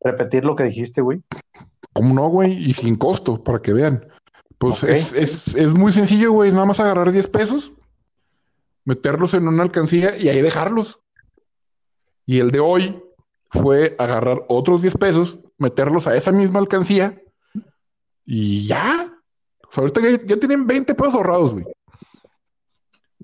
[0.01, 1.23] repetir lo que dijiste, güey?
[1.93, 2.53] ¿Cómo no, güey?
[2.53, 4.07] Y sin costo, para que vean.
[4.59, 6.53] Pues es, es, es muy sencillo, güey.
[6.53, 7.73] Nada más agarrar 10 pesos,
[8.85, 11.01] meterlos en una alcancía y ahí dejarlos.
[12.25, 13.03] Y el de hoy
[13.51, 17.21] fue agarrar otros 10 pesos, meterlos a esa misma alcancía
[18.25, 19.13] y ya.
[19.69, 21.65] O sea, ahorita ya, ya tienen 20 pesos ahorrados, güey.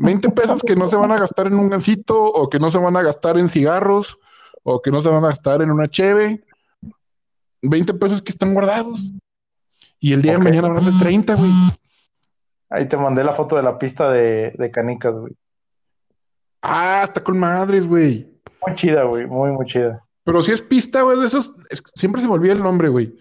[0.00, 2.78] 20 pesos que no se van a gastar en un gancito o que no se
[2.78, 4.18] van a gastar en cigarros
[4.62, 6.44] o que no se van a gastar en una cheve.
[7.62, 9.00] 20 pesos que están guardados.
[10.00, 11.50] Y el día de mañana van a ser 30, güey.
[12.70, 15.34] Ahí te mandé la foto de la pista de, de canicas, güey.
[16.62, 18.28] Ah, está con madres, güey.
[18.64, 20.04] Muy chida, güey, muy, muy chida.
[20.24, 23.16] Pero si es pista, güey, de esos, es- siempre se me olvida el nombre, güey.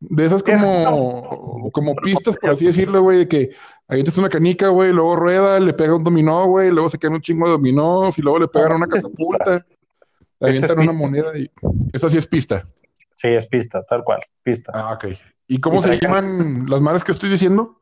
[0.00, 3.50] De esas Es- como, como pistas, por así decirlo, güey, de que
[3.88, 7.14] ahí es una canica, güey, luego rueda, le pega un dominó, güey, luego se quedan
[7.14, 10.92] un chingo de dominós y luego le pegan una catapulta, le Este es avientan una
[10.92, 10.92] pista.
[10.92, 11.50] moneda y
[11.94, 12.66] esa sí es pista.
[13.14, 14.72] Sí, es pista, tal cual, pista.
[14.74, 15.06] Ah, ok.
[15.48, 17.80] ¿Y cómo Y se llaman las madres que estoy diciendo?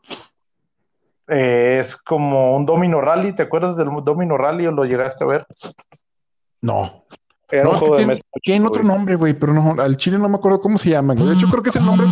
[1.26, 5.26] Eh, es como un domino rally, ¿te acuerdas del domino rally o lo llegaste a
[5.26, 5.46] ver?
[6.60, 7.04] No.
[7.50, 8.22] Era No, un es que juego de mesa.
[8.42, 11.16] tiene otro nombre, güey, pero no, al chile no me acuerdo cómo se llaman.
[11.16, 12.06] De hecho, creo que es el nombre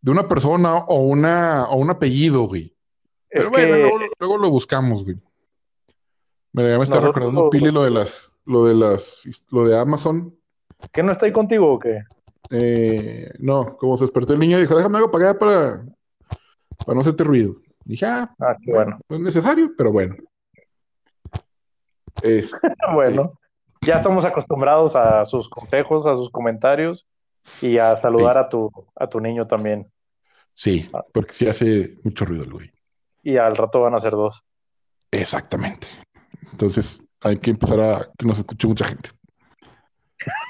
[0.00, 2.74] de una persona o una o un apellido, güey.
[3.30, 5.16] Es Pero bueno, que luego, luego lo buscamos, güey.
[6.52, 9.64] Mira, ya me está Nosotros recordando lo- Pili lo de las, lo de las, lo
[9.66, 10.34] de Amazon.
[10.92, 12.02] ¿qué no está ahí contigo o qué?
[12.50, 15.84] Eh, no, como se despertó el niño, dijo, déjame algo para allá para,
[16.84, 17.56] para no hacerte ruido.
[17.84, 18.98] Dije, ah, Ah, qué bueno.
[19.08, 20.14] no es necesario, pero bueno.
[22.22, 22.52] Es-
[22.92, 23.32] Bueno,
[23.84, 27.06] ya estamos acostumbrados a sus consejos, a sus comentarios
[27.60, 29.90] y a saludar a tu, a tu niño también.
[30.54, 32.70] sí, porque sí hace mucho ruido el güey.
[33.22, 34.42] Y al rato van a ser dos.
[35.10, 35.86] Exactamente.
[36.52, 39.10] Entonces, hay que empezar a que nos escuche mucha gente.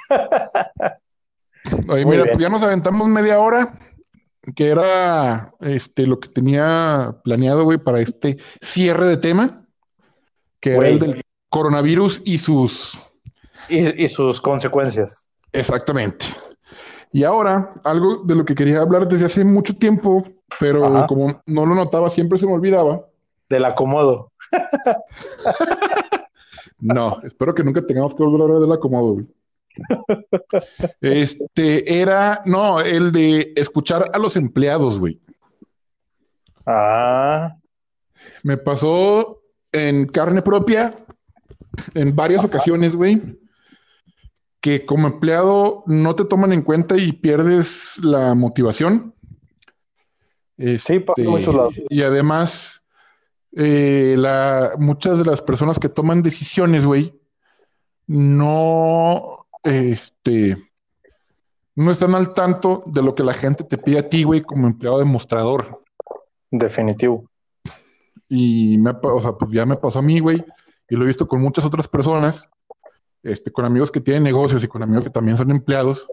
[1.89, 3.79] Oye, mira, pues ya nos aventamos media hora,
[4.55, 9.67] que era este lo que tenía planeado, güey, para este cierre de tema,
[10.61, 13.01] que era el del coronavirus y sus.
[13.69, 15.29] Y, y sus consecuencias.
[15.53, 16.27] Exactamente.
[17.13, 20.25] Y ahora, algo de lo que quería hablar desde hace mucho tiempo,
[20.59, 21.07] pero Ajá.
[21.07, 23.07] como no lo notaba, siempre se me olvidaba.
[23.49, 24.33] Del acomodo.
[26.81, 29.23] No, espero que nunca tengamos que volver a hablar del acomodo.
[31.01, 35.19] Este era, no, el de escuchar a los empleados, güey.
[36.67, 37.57] Ah,
[38.43, 39.41] Me pasó
[39.73, 40.95] en carne propia
[41.95, 43.21] en varias ocasiones, güey,
[44.65, 49.15] que como empleado no te toman en cuenta y pierdes la motivación.
[50.57, 51.75] Sí, pasa en Este, muchos lados.
[51.91, 52.83] Y además,
[53.53, 57.13] eh, la, muchas de las personas que toman decisiones, güey,
[58.07, 60.57] no, este,
[61.75, 64.67] no están al tanto de lo que la gente te pide a ti, güey, como
[64.67, 65.83] empleado demostrador.
[66.51, 67.31] Definitivo.
[68.31, 70.43] Y me, o sea, pues ya me pasó a mí, güey,
[70.89, 72.49] y lo he visto con muchas otras personas,
[73.25, 76.07] este, con amigos que tienen negocios y con amigos que también son empleados.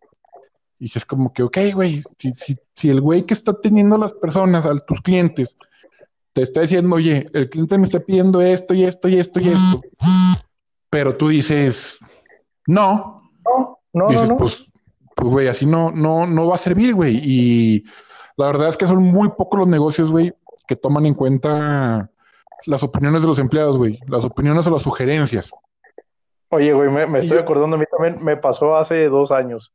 [0.79, 3.95] Y si es como que, ok, güey, si, si, si el güey que está teniendo
[3.95, 5.55] a las personas, a tus clientes,
[6.33, 9.49] te está diciendo, oye, el cliente me está pidiendo esto y esto y esto y
[9.49, 9.81] esto,
[10.89, 11.97] pero tú dices,
[12.65, 14.71] no, no, no, dices, no, pues,
[15.15, 17.19] pues, güey, así no, no, no va a servir, güey.
[17.23, 17.85] Y
[18.37, 20.33] la verdad es que son muy pocos los negocios, güey,
[20.67, 22.09] que toman en cuenta
[22.65, 25.51] las opiniones de los empleados, güey, las opiniones o las sugerencias.
[26.51, 29.73] Oye, güey, me, estoy acordando, a mí también me pasó hace dos años.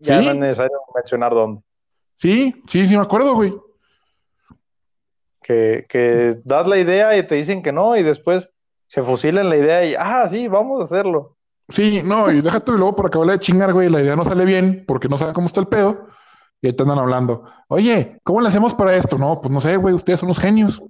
[0.00, 1.62] Ya no es necesario mencionar dónde.
[2.16, 3.54] Sí, sí, sí, me acuerdo, güey.
[5.40, 8.52] Que, que das la idea y te dicen que no, y después
[8.88, 11.36] se fusilan la idea y, ah, sí, vamos a hacerlo.
[11.68, 14.44] Sí, no, y déjate y luego por acabar de chingar, güey, la idea no sale
[14.44, 16.08] bien porque no saben cómo está el pedo.
[16.60, 19.18] Y ahí te andan hablando, oye, ¿cómo le hacemos para esto?
[19.18, 20.82] No, pues no sé, güey, ustedes son los genios.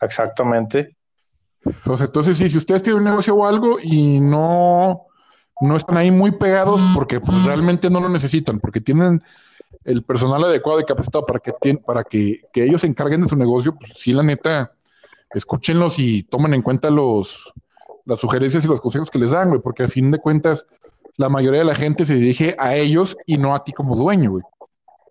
[0.00, 0.96] Exactamente.
[1.84, 5.06] Pues entonces, sí, si ustedes tienen un negocio o algo y no,
[5.60, 9.22] no están ahí muy pegados porque pues, realmente no lo necesitan, porque tienen
[9.84, 13.36] el personal adecuado y capacitado para que, para que, que ellos se encarguen de su
[13.36, 14.72] negocio, pues sí, la neta,
[15.34, 17.52] escúchenlos y tomen en cuenta los,
[18.04, 20.66] las sugerencias y los consejos que les dan, güey, porque a fin de cuentas
[21.16, 24.32] la mayoría de la gente se dirige a ellos y no a ti como dueño,
[24.32, 24.42] güey.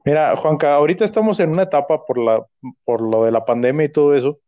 [0.05, 2.45] Mira, Juanca, ahorita estamos en una etapa por la
[2.83, 4.39] por lo de la pandemia y todo eso.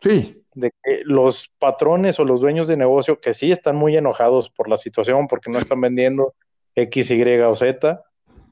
[0.00, 0.43] Sí.
[0.54, 4.68] De que los patrones o los dueños de negocio que sí están muy enojados por
[4.68, 6.34] la situación porque no están vendiendo
[6.76, 8.02] X, Y o Z,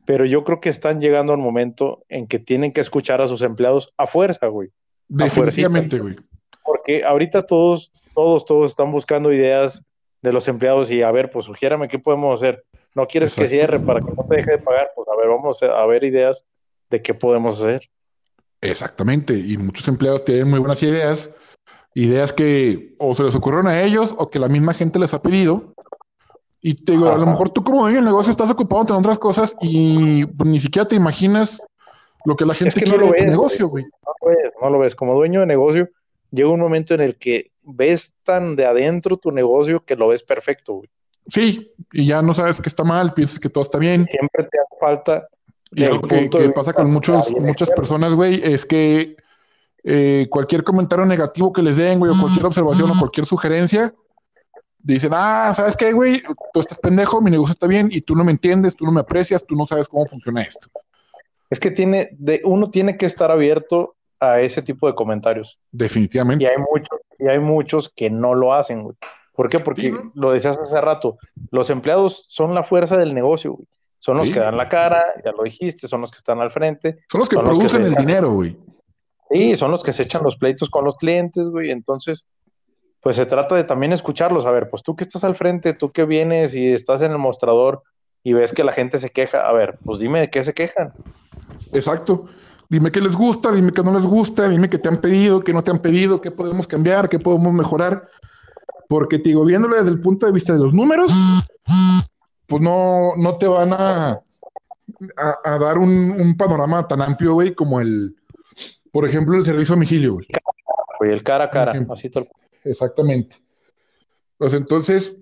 [0.04, 3.42] pero yo creo que están llegando al momento en que tienen que escuchar a sus
[3.42, 4.70] empleados a fuerza, güey.
[5.08, 6.16] Definitivamente, güey.
[6.64, 9.82] Porque ahorita todos todos, todos están buscando ideas
[10.22, 12.64] de los empleados y a ver, pues sugiérame qué podemos hacer.
[12.94, 15.62] No quieres que cierre para que no te deje de pagar, pues a ver, vamos
[15.62, 16.44] a ver ideas
[16.90, 17.88] de qué podemos hacer.
[18.60, 21.30] Exactamente, y muchos empleados tienen muy buenas ideas,
[21.94, 25.22] ideas que o se les ocurrieron a ellos o que la misma gente les ha
[25.22, 25.74] pedido.
[26.60, 29.18] Y te digo, a lo mejor tú como dueño del negocio estás ocupado en otras
[29.18, 31.60] cosas y pues, ni siquiera te imaginas
[32.24, 33.84] lo que la gente quiere no lo ves, negocio, güey.
[33.84, 34.94] No lo ves, no lo ves.
[34.94, 35.88] Como dueño de negocio,
[36.30, 40.22] llega un momento en el que ves tan de adentro tu negocio que lo ves
[40.22, 40.88] perfecto, güey.
[41.26, 44.06] Sí, y ya no sabes que está mal, piensas que todo está bien.
[44.08, 45.28] Siempre te hace falta.
[45.72, 49.16] Y algo que, pasa con muchos, muchas personas, güey, es que
[49.84, 53.94] eh, cualquier comentario negativo que les den, güey, o cualquier observación o cualquier sugerencia,
[54.78, 56.22] dicen, ah, ¿sabes qué, güey?
[56.52, 59.00] Tú estás pendejo, mi negocio está bien y tú no me entiendes, tú no me
[59.00, 60.68] aprecias, tú no sabes cómo funciona esto.
[61.50, 65.58] Es que tiene, de, uno tiene que estar abierto a ese tipo de comentarios.
[65.70, 66.44] Definitivamente.
[66.44, 68.96] Y hay muchos, y hay muchos que no lo hacen, güey.
[69.34, 69.60] ¿Por qué?
[69.60, 71.18] Porque lo decías hace rato,
[71.50, 73.66] los empleados son la fuerza del negocio, güey.
[73.98, 76.98] Son los que dan la cara, ya lo dijiste, son los que están al frente.
[77.08, 78.56] Son los que producen el dinero, güey.
[79.32, 81.70] Sí, son los que se echan los pleitos con los clientes, güey.
[81.70, 82.28] Entonces,
[83.00, 84.46] pues se trata de también escucharlos.
[84.46, 87.18] A ver, pues tú que estás al frente, tú que vienes y estás en el
[87.18, 87.82] mostrador
[88.22, 90.92] y ves que la gente se queja, a ver, pues dime de qué se quejan.
[91.72, 92.26] Exacto.
[92.68, 95.52] Dime qué les gusta, dime qué no les gusta, dime qué te han pedido, qué
[95.52, 98.08] no te han pedido, qué podemos cambiar, qué podemos mejorar.
[98.88, 101.12] Porque te digo, viéndolo desde el punto de vista de los números,
[102.46, 104.22] pues no, no te van a,
[105.44, 108.16] a, dar un, panorama tan amplio, güey, como el,
[108.92, 110.26] por ejemplo, el servicio a domicilio, güey.
[111.00, 112.28] El cara a cara, así tal.
[112.62, 113.36] Exactamente.
[114.38, 115.20] Pues entonces,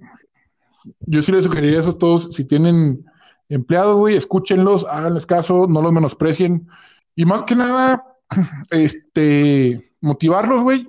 [1.00, 3.04] yo sí les sugeriría eso a todos, si tienen
[3.48, 6.68] empleados, güey, escúchenlos, háganles caso, no los menosprecien.
[7.14, 8.04] Y más que nada,
[8.70, 10.88] este, motivarlos, güey,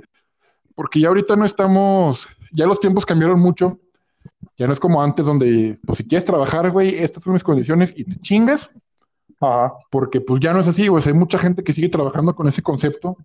[0.76, 3.80] porque ya ahorita no estamos, ya los tiempos cambiaron mucho.
[4.58, 7.94] Ya no es como antes donde, pues si quieres trabajar, güey, estas son mis condiciones
[7.96, 8.70] y te chingas.
[9.42, 9.74] Ajá.
[9.90, 11.04] Porque pues ya no es así, güey.
[11.06, 13.18] Hay mucha gente que sigue trabajando con ese concepto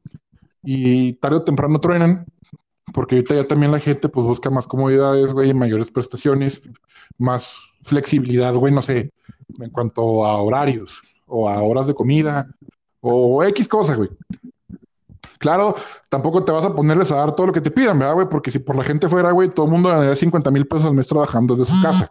[0.62, 2.26] y tarde o temprano truenan.
[2.92, 6.62] Porque ahorita ya también la gente pues busca más comodidades, güey, mayores prestaciones,
[7.18, 9.12] más flexibilidad, güey, no sé,
[9.60, 12.48] en cuanto a horarios o a horas de comida
[13.00, 14.08] o X cosa, güey.
[15.38, 15.76] Claro,
[16.08, 18.28] tampoco te vas a ponerles a dar todo lo que te pidan, ¿verdad, güey?
[18.28, 20.94] Porque si por la gente fuera, güey, todo el mundo ganaría 50 mil pesos al
[20.94, 22.10] mes trabajando desde su casa.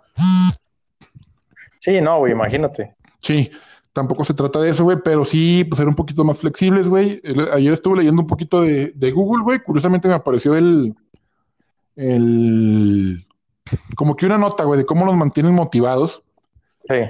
[1.80, 2.96] Sí, no, güey, imagínate.
[3.20, 3.50] Sí,
[3.96, 7.22] tampoco se trata de eso, güey, pero sí, pues ser un poquito más flexibles, güey.
[7.54, 9.60] Ayer estuve leyendo un poquito de, de Google, güey.
[9.60, 10.94] Curiosamente me apareció el,
[11.96, 13.26] el,
[13.96, 16.24] como que una nota, güey, de cómo los mantienen motivados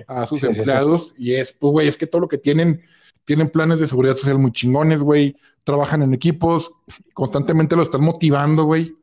[0.08, 1.16] a sus empleados.
[1.18, 2.84] y es, pues, güey, es que todo lo que tienen
[3.26, 6.72] tienen planes de seguridad social muy chingones, güey, trabajan en equipos,
[7.16, 8.96] constantemente lo están motivando, güey,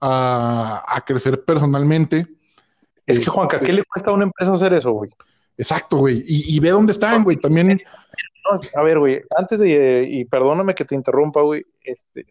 [0.00, 2.26] a, crecer personalmente.
[3.06, 5.10] Es que, Juanca, ¿qué le cuesta a una empresa hacer eso, güey?
[5.58, 6.22] Exacto, güey.
[6.24, 7.36] Y, ve dónde están, güey.
[7.36, 7.80] También.
[8.74, 12.24] a ver, güey, antes de, y perdóname que te interrumpa, güey, este,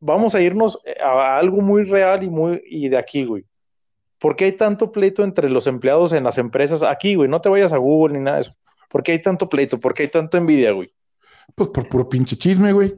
[0.00, 3.44] vamos a irnos a algo muy real y muy, y de aquí, güey.
[4.18, 7.28] ¿Por qué hay tanto pleito entre los empleados en las empresas aquí, güey?
[7.28, 8.56] No te vayas a Google ni nada de eso.
[8.88, 9.78] ¿Por qué hay tanto pleito?
[9.78, 10.90] ¿Por qué hay tanta envidia, güey?
[11.54, 12.94] Pues por puro pinche chisme, güey.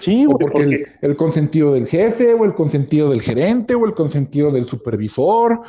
[0.00, 0.38] Sí, güey.
[0.38, 5.60] Porque el, consentido del jefe, o el consentido del gerente, o el consentido del supervisor,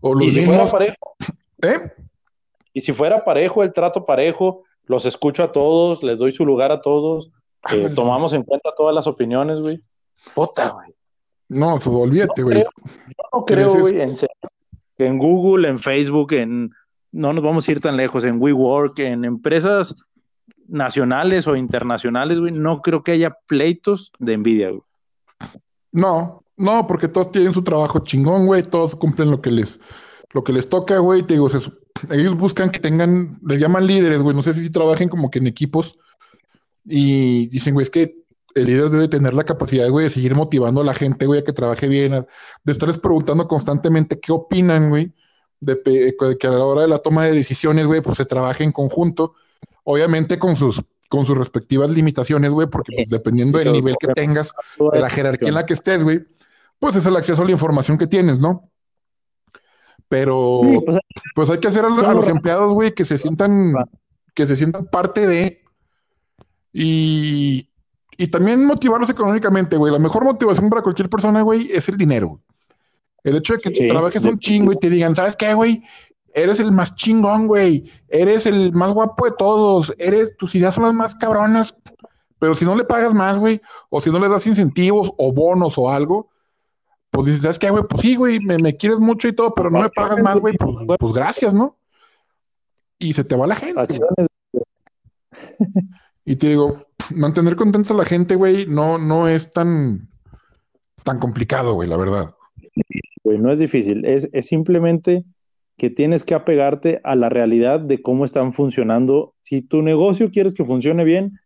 [0.00, 0.66] o los ¿Y si fuera?
[1.62, 1.92] ¿Eh?
[2.72, 6.72] Y si fuera parejo, el trato parejo, los escucho a todos, les doy su lugar
[6.72, 7.30] a todos,
[7.72, 9.80] eh, tomamos en cuenta todas las opiniones, güey.
[10.34, 10.94] Puta, güey.
[11.48, 12.62] No, pues olvídate, güey.
[12.62, 12.68] yo
[13.32, 14.12] no creo, güey, en,
[14.98, 16.70] en Google, en Facebook, en
[17.10, 19.94] no nos vamos a ir tan lejos, en WeWork, en empresas
[20.66, 24.82] nacionales o internacionales, güey, no creo que haya pleitos de envidia, güey.
[25.90, 29.80] No, no, porque todos tienen su trabajo chingón, güey, todos cumplen lo que les,
[30.32, 31.48] lo que les toca, güey, te digo,
[32.10, 35.46] ellos buscan que tengan, le llaman líderes, güey, no sé si trabajen como que en
[35.46, 35.98] equipos
[36.84, 38.16] y dicen, güey, es que
[38.54, 41.44] el líder debe tener la capacidad, güey, de seguir motivando a la gente, güey, a
[41.44, 42.26] que trabaje bien,
[42.64, 45.12] de estarles preguntando constantemente qué opinan, güey,
[45.60, 45.80] de,
[46.38, 49.34] que a la hora de la toma de decisiones, güey, pues se trabaje en conjunto
[49.90, 54.52] obviamente con sus, con sus respectivas limitaciones, güey, porque pues, dependiendo del nivel que tengas,
[54.92, 56.26] de la jerarquía en la que estés, güey,
[56.78, 58.70] pues es el acceso a la información que tienes, ¿no?
[60.08, 60.98] Pero pues,
[61.34, 63.74] pues, hay que hacer a, los empleados, güey, que se sientan,
[64.34, 65.62] que se sientan parte de
[66.72, 67.68] y,
[68.16, 69.92] y también motivarlos económicamente, güey.
[69.92, 72.40] La mejor motivación para cualquier persona, güey, es el dinero.
[73.22, 75.82] El hecho de que trabajes un chingo y te digan, ¿sabes qué, güey?
[76.42, 80.84] eres el más chingón, güey, eres el más guapo de todos, eres, tus ideas son
[80.84, 81.74] las más cabronas,
[82.38, 85.76] pero si no le pagas más, güey, o si no le das incentivos o bonos
[85.78, 86.28] o algo,
[87.18, 87.82] pues dices, ¿sabes qué, güey?
[87.82, 90.98] Pues sí, güey, me, quieres mucho y todo, pero no me pagas más, güey, pues,
[91.00, 91.76] pues, gracias, ¿no?
[92.96, 93.98] Y se te va la gente.
[96.24, 100.08] y te digo, mantener contenta a la gente, güey, no, no es tan,
[101.02, 102.36] tan complicado, güey, la verdad.
[103.24, 105.24] Güey, no es difícil, es, es simplemente
[105.76, 109.34] que tienes que apegarte a la realidad de cómo están funcionando.
[109.40, 111.40] Si tu negocio quieres que funcione bien,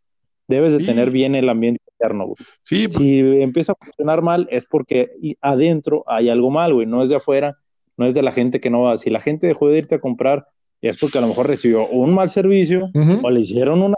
[0.48, 2.36] debes de tener bien el ambiente interno, güey.
[2.64, 2.96] Sí, pues.
[2.96, 6.86] Si empieza a funcionar mal, es porque adentro hay algo mal, güey.
[6.86, 7.58] No es de afuera,
[7.96, 8.96] no es de la gente que no va.
[8.96, 10.46] Si la gente dejó de irte a comprar,
[10.80, 12.90] es porque a lo mejor recibió un mal servicio,
[13.22, 13.96] o le hicieron una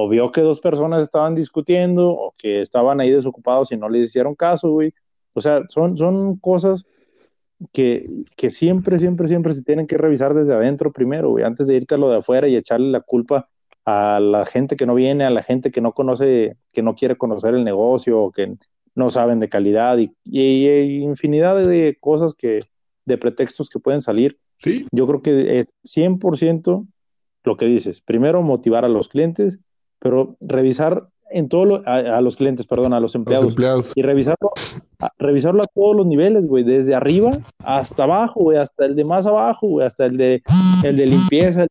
[0.00, 4.08] o vio que dos personas estaban discutiendo, o que estaban ahí desocupados y no les
[4.08, 4.92] hicieron caso, güey.
[5.32, 6.86] O sea, son, son cosas
[7.72, 11.74] que, que, siempre, siempre, siempre se tienen que revisar desde adentro primero, güey, antes de
[11.74, 13.48] irte a lo de afuera y echarle la culpa
[13.88, 17.16] a la gente que no viene, a la gente que no conoce, que no quiere
[17.16, 18.54] conocer el negocio, que
[18.94, 22.60] no saben de calidad y, y, infinidad de cosas que,
[23.06, 24.38] de pretextos que pueden salir.
[24.58, 24.84] ¿Sí?
[24.92, 26.86] Yo creo que es 100%
[27.44, 28.02] lo que dices.
[28.02, 29.58] Primero, motivar a los clientes,
[30.00, 33.56] pero revisar en todo a, los clientes, perdón, a los empleados.
[33.94, 34.52] Y revisarlo,
[34.98, 39.04] a, revisarlo a todos los niveles, güey, desde arriba hasta abajo, güey, hasta el de
[39.04, 40.42] más abajo, güey, hasta el de,
[40.84, 41.66] el de limpieza,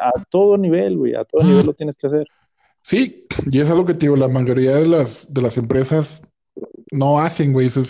[0.00, 2.26] a todo nivel, güey, a todo nivel lo tienes que hacer.
[2.82, 6.22] Sí, y es algo que te digo, la mayoría de las, de las empresas
[6.90, 7.82] no hacen, güey, eso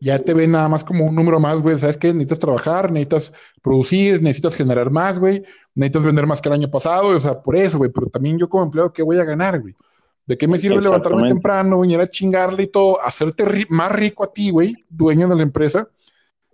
[0.00, 2.08] ya te ven nada más como un número más, güey, ¿sabes qué?
[2.12, 5.42] Necesitas trabajar, necesitas producir, necesitas generar más, güey,
[5.74, 8.48] necesitas vender más que el año pasado, o sea, por eso, güey, pero también yo
[8.48, 9.74] como empleado, ¿qué voy a ganar, güey?
[10.26, 14.32] ¿De qué me sirve levantarme temprano, venir a chingarle y todo, hacerte más rico a
[14.32, 15.88] ti, güey, dueño de la empresa,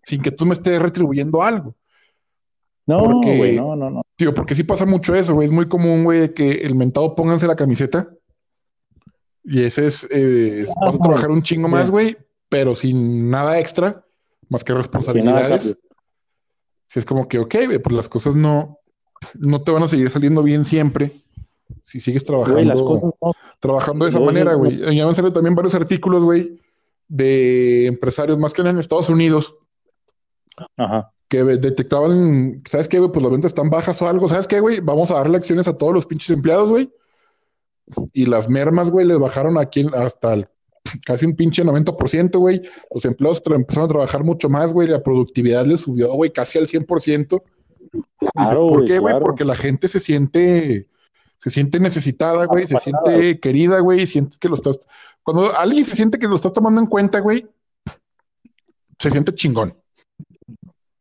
[0.03, 1.75] sin que tú me estés retribuyendo algo?
[2.87, 4.03] No, güey, no, no, no.
[4.17, 5.47] Tío, porque sí pasa mucho eso, güey.
[5.47, 8.09] Es muy común, güey, que el mentado pónganse la camiseta.
[9.43, 12.17] Y ese es, eh, vas a trabajar un chingo más, güey,
[12.49, 14.05] pero sin nada extra,
[14.49, 15.77] más que responsabilidades.
[16.89, 18.79] Si es como que, ok, güey, pues las cosas no,
[19.35, 21.13] no te van a seguir saliendo bien siempre
[21.83, 23.15] si sigues trabajando,
[23.61, 24.97] trabajando de esa manera, güey.
[24.97, 26.61] Ya me salen también varios artículos, güey,
[27.09, 29.55] de empresarios, más que en Estados Unidos,
[31.29, 33.11] que detectaban, ¿sabes qué, güey?
[33.11, 34.81] Pues las ventas están bajas o algo, ¿sabes qué, güey?
[34.81, 36.91] Vamos a darle acciones a todos los pinches empleados, güey.
[38.13, 40.49] Y las mermas, güey, les bajaron aquí hasta
[41.05, 42.63] casi un pinche 90%, güey.
[42.93, 44.89] Los empleados empezaron a trabajar mucho más, güey.
[44.89, 47.43] La productividad les subió, güey, casi al 100%.
[48.35, 49.19] ¿Por qué, güey?
[49.21, 50.89] Porque la gente se siente
[51.47, 54.81] se siente necesitada, güey, se siente querida, güey, sientes que lo estás.
[55.23, 57.47] Cuando alguien se siente que lo estás tomando en cuenta, güey,
[58.99, 59.77] se siente chingón.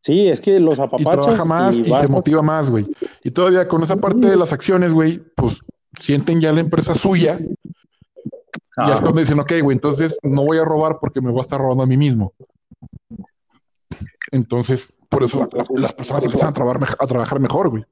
[0.05, 1.01] Sí, es que los apapachos.
[1.01, 2.85] Y trabaja más y, se motiva más, güey.
[3.23, 5.57] Y todavía con esa parte de las acciones, güey, pues
[5.99, 7.39] sienten ya la empresa suya.
[7.39, 11.41] Y es cuando dicen, ok, güey, entonces no voy a robar porque me voy a
[11.41, 12.33] estar robando a mí mismo.
[14.29, 17.83] Entonces, por eso las personas empiezan a trabajar, a trabajar mejor, güey.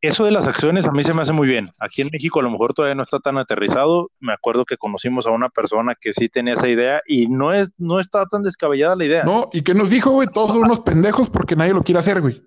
[0.00, 1.66] Eso de las acciones a mí se me hace muy bien.
[1.80, 4.10] Aquí en México a lo mejor todavía no está tan aterrizado.
[4.20, 7.72] Me acuerdo que conocimos a una persona que sí tenía esa idea y no es
[7.78, 9.24] no está tan descabellada la idea.
[9.24, 12.20] No, y que nos dijo, güey, todos son unos pendejos porque nadie lo quiere hacer,
[12.20, 12.42] güey.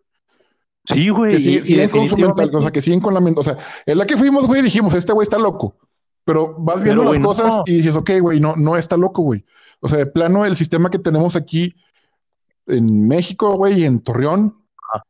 [0.85, 1.33] Sí, güey.
[1.33, 3.39] Que siguen con su mental, o sea, que siguen con la mente.
[3.41, 5.75] O sea, en la que fuimos, güey, dijimos, este güey está loco.
[6.23, 9.45] Pero vas viendo las cosas y dices, ok, güey, no, no está loco, güey.
[9.79, 11.75] O sea, de plano, el sistema que tenemos aquí
[12.67, 14.57] en México, güey, y en Torreón,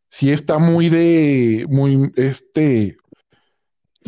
[0.10, 2.98] sí está muy de, muy, este,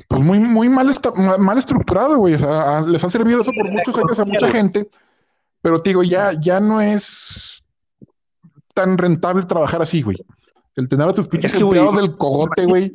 [0.08, 0.94] pues muy, muy mal,
[1.40, 2.36] mal estructurado, güey.
[2.36, 4.90] O sea, les ha servido eso por muchos años a mucha gente,
[5.62, 7.64] pero te digo, ya, ya no es
[8.74, 10.18] tan rentable trabajar así, güey.
[10.76, 12.94] El tener a tus pinches empleados del cogote, güey,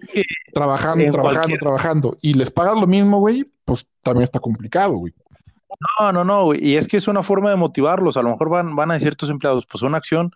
[0.55, 5.12] trabajando, trabajando, trabajando, y les pagas lo mismo, güey, pues también está complicado, güey.
[6.01, 6.64] No, no, no, güey.
[6.64, 8.16] Y es que es una forma de motivarlos.
[8.16, 10.31] A lo mejor van, van a decir tus empleados, pues una acción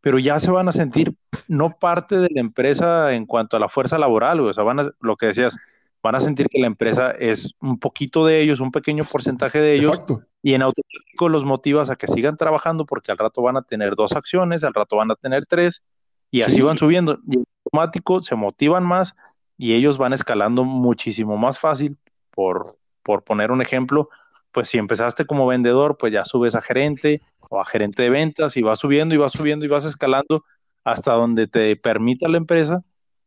[0.00, 1.14] pero ya se van a sentir
[1.48, 4.90] no parte de la empresa en cuanto a la fuerza laboral, o sea, van a,
[5.00, 5.56] lo que decías,
[6.02, 9.74] van a sentir que la empresa es un poquito de ellos, un pequeño porcentaje de
[9.74, 10.02] ellos,
[10.42, 13.94] y en automático los motivas a que sigan trabajando porque al rato van a tener
[13.94, 15.84] dos acciones, al rato van a tener tres,
[16.30, 19.14] y así van subiendo, y en automático se motivan más
[19.58, 21.98] y ellos van escalando muchísimo más fácil,
[22.30, 24.08] por, por poner un ejemplo,
[24.52, 28.56] pues si empezaste como vendedor, pues ya subes a gerente o a gerente de ventas
[28.56, 30.44] y vas subiendo y vas subiendo y vas escalando
[30.84, 32.82] hasta donde te permita la empresa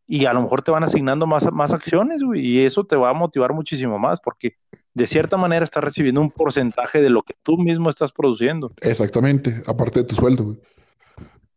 [0.07, 3.13] y a lo mejor te van asignando más, más acciones y eso te va a
[3.13, 4.57] motivar muchísimo más porque
[4.93, 8.73] de cierta manera estás recibiendo un porcentaje de lo que tú mismo estás produciendo.
[8.81, 10.57] Exactamente, aparte de tu sueldo, güey.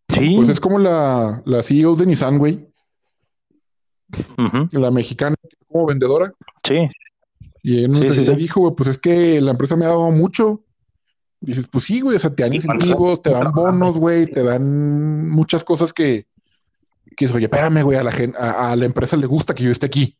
[0.09, 0.37] Sí.
[0.37, 2.67] Pues es como la, la CEO de Nissan, güey.
[4.71, 5.35] La mexicana
[5.67, 6.33] como vendedora.
[6.64, 6.89] Sí.
[7.67, 10.62] Y en se dijo, güey, pues es que la empresa me ha dado mucho.
[11.41, 15.29] dices, pues sí, güey, o sea, te dan incentivos, te dan bonos, güey, te dan
[15.29, 16.29] muchas cosas que,
[17.17, 19.87] que oye, espérame, güey, a la, gente, a, la empresa le gusta que yo esté
[19.87, 20.17] aquí.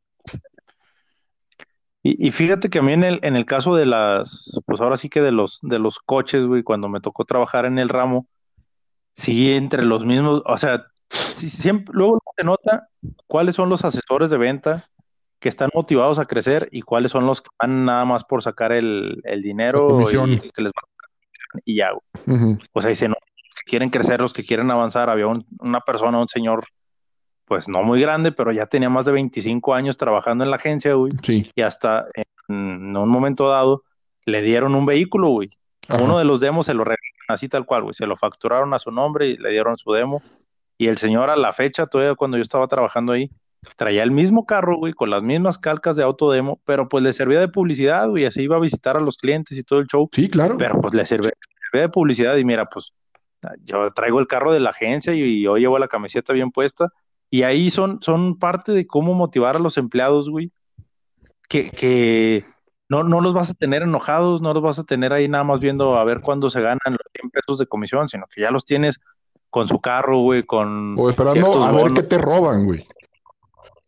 [2.03, 5.09] Y, fíjate que a mí en el, en el caso de las, pues ahora sí
[5.09, 8.27] que de los, de los coches, güey, cuando me tocó trabajar en el ramo,
[9.15, 12.89] sí, entre los mismos, o sea, siempre, luego se nota
[13.29, 14.91] cuáles son los asesores de venta,
[15.47, 18.73] que están motivados a crecer y cuáles son los que van nada más por sacar
[18.73, 20.73] el, dinero y que les
[21.65, 21.91] y ya.
[22.73, 23.17] O sea, dicen, no,
[23.55, 25.09] que quieren crecer, los que quieren avanzar.
[25.09, 26.67] Había una persona, un señor,
[27.45, 30.95] pues no muy grande, pero ya tenía más de 25 años trabajando en la agencia,
[30.95, 31.13] güey.
[31.55, 32.07] Y hasta
[32.49, 33.85] en, un momento dado
[34.25, 35.51] le dieron un vehículo, güey.
[36.01, 37.95] Uno de los demos se lo regalaron así tal cual, güey.
[37.95, 40.25] Se lo facturaron a su nombre y le dieron su demo.
[40.77, 43.31] Y el señor a la fecha, todavía cuando yo estaba trabajando ahí,
[43.77, 47.41] traía el mismo carro, güey, con las mismas calcas de autodemo, pero pues le servía
[47.41, 50.09] de publicidad, güey, así iba a visitar a los clientes y todo el show.
[50.13, 50.57] Sí, claro.
[50.57, 51.33] Pero pues le servía,
[51.73, 52.93] de publicidad y mira, pues
[53.65, 56.89] yo traigo el carro de la agencia y yo llevo la camiseta bien puesta
[57.29, 60.53] y ahí son, son parte de cómo motivar a los empleados, güey,
[61.49, 62.47] que, que
[62.89, 65.61] no, no los vas a tener enojados, no los vas a tener ahí nada más
[65.61, 68.65] viendo a ver cuándo se ganan los 100 pesos de comisión, sino que ya los
[68.65, 69.01] tienes
[69.51, 70.95] con su carro, güey, con...
[70.99, 72.87] O esperando a ver qué te roban, güey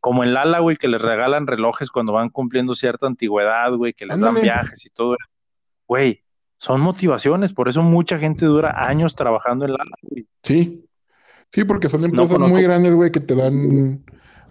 [0.00, 4.06] como en Lala, güey, que les regalan relojes cuando van cumpliendo cierta antigüedad, güey, que
[4.06, 5.16] les dan viajes y todo.
[5.86, 6.22] Güey,
[6.56, 10.26] son motivaciones, por eso mucha gente dura años trabajando en Lala, güey.
[10.42, 10.84] Sí,
[11.52, 14.04] sí, porque son empresas muy grandes, güey, que te dan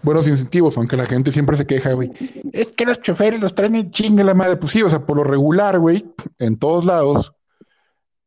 [0.04, 2.12] buenos incentivos, aunque la gente siempre se queja, güey.
[2.54, 4.58] Es que los choferes los traen en chingue la madre.
[4.58, 6.06] Pues sí, o sea, por lo regular, güey,
[6.40, 7.34] en todos lados,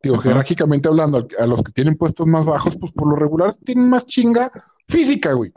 [0.03, 3.89] digo, jerárquicamente hablando, a los que tienen puestos más bajos, pues por lo regular tienen
[3.89, 4.51] más chinga
[4.89, 5.53] física, güey.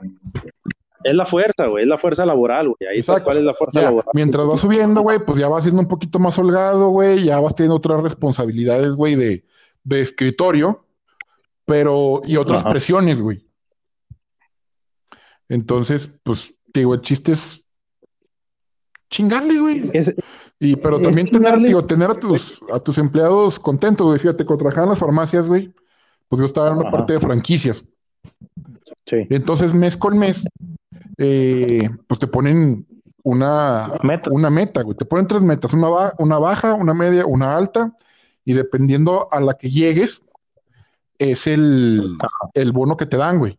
[1.04, 2.90] Es la fuerza, güey, es la fuerza laboral, güey.
[2.90, 4.10] Ahí está cuál es la fuerza laboral.
[4.14, 7.56] Mientras vas subiendo, güey, pues ya vas siendo un poquito más holgado, güey, ya vas
[7.56, 9.46] teniendo otras responsabilidades, güey, de,
[9.84, 10.86] de escritorio,
[11.66, 13.46] pero, y otras presiones, güey.
[15.50, 17.64] Entonces, pues, digo, el chiste es
[19.10, 19.92] chingarle, güey.
[20.60, 24.20] y, pero también tener, digo, tener a tus, a tus empleados contentos, güey.
[24.20, 25.74] Fíjate, cuando trabajaba en las farmacias, güey,
[26.28, 27.88] pues yo estaba en la parte de franquicias.
[29.06, 29.28] Sí.
[29.30, 30.46] Entonces, mes con mes,
[31.18, 32.86] eh, pues te ponen
[33.24, 34.98] una meta, una meta, güey.
[34.98, 37.96] Te ponen tres metas, una, una baja, una media, una alta,
[38.46, 40.24] y dependiendo a la que llegues,
[41.18, 42.18] es el,
[42.54, 43.58] el bono que te dan, güey.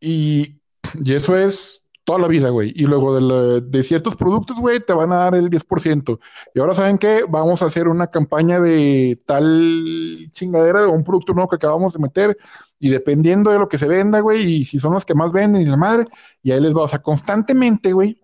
[0.00, 0.56] Y,
[1.02, 2.72] y, eso es toda la vida, güey.
[2.74, 6.18] Y luego de, de ciertos productos, güey, te van a dar el 10%.
[6.54, 7.24] Y ahora, ¿saben qué?
[7.28, 11.98] Vamos a hacer una campaña de tal chingadera, de un producto nuevo que acabamos de
[11.98, 12.38] meter
[12.78, 15.62] y dependiendo de lo que se venda, güey, y si son los que más venden
[15.62, 16.06] y la madre,
[16.42, 18.20] y ahí les va, o sea, constantemente, güey,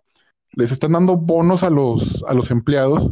[0.53, 3.11] les están dando bonos a los, a los empleados,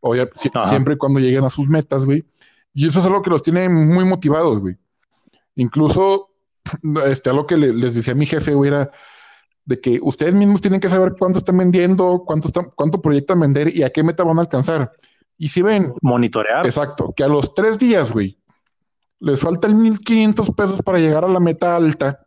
[0.00, 2.24] o siempre y cuando lleguen a sus metas, güey,
[2.72, 4.76] y eso es algo que los tiene muy motivados, güey.
[5.56, 6.30] Incluso
[7.06, 8.90] este, algo que les decía a mi jefe, güey, era
[9.64, 13.74] de que ustedes mismos tienen que saber cuánto están vendiendo, cuánto, están, cuánto proyectan vender
[13.74, 14.92] y a qué meta van a alcanzar.
[15.36, 15.92] Y si ven.
[16.02, 16.66] Monitorear.
[16.66, 18.39] Exacto, que a los tres días, güey,
[19.20, 22.26] les faltan 1500 pesos para llegar a la meta alta,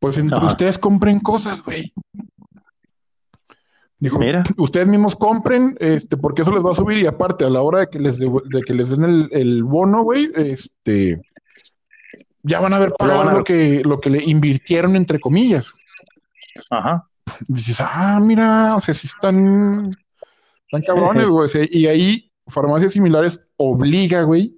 [0.00, 1.92] pues entre ustedes compren cosas, güey.
[4.00, 4.44] Dijo, Mira.
[4.56, 7.80] ustedes mismos compren, este, porque eso les va a subir y aparte a la hora
[7.80, 8.28] de que les, de,
[8.64, 11.20] que les den el, el bono, güey, este,
[12.42, 15.72] ya van a ver pagado lo, que, lo que le invirtieron, entre comillas.
[16.70, 17.08] Ajá.
[17.48, 19.90] Dices, ah, mira, o sea, si están,
[20.66, 21.48] están cabrones, güey.
[21.70, 24.57] y ahí, farmacias similares obliga, güey,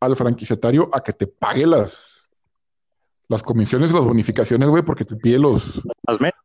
[0.00, 2.28] al franquiciatario a que te pague las,
[3.28, 5.80] las comisiones las bonificaciones, güey, porque te pide los,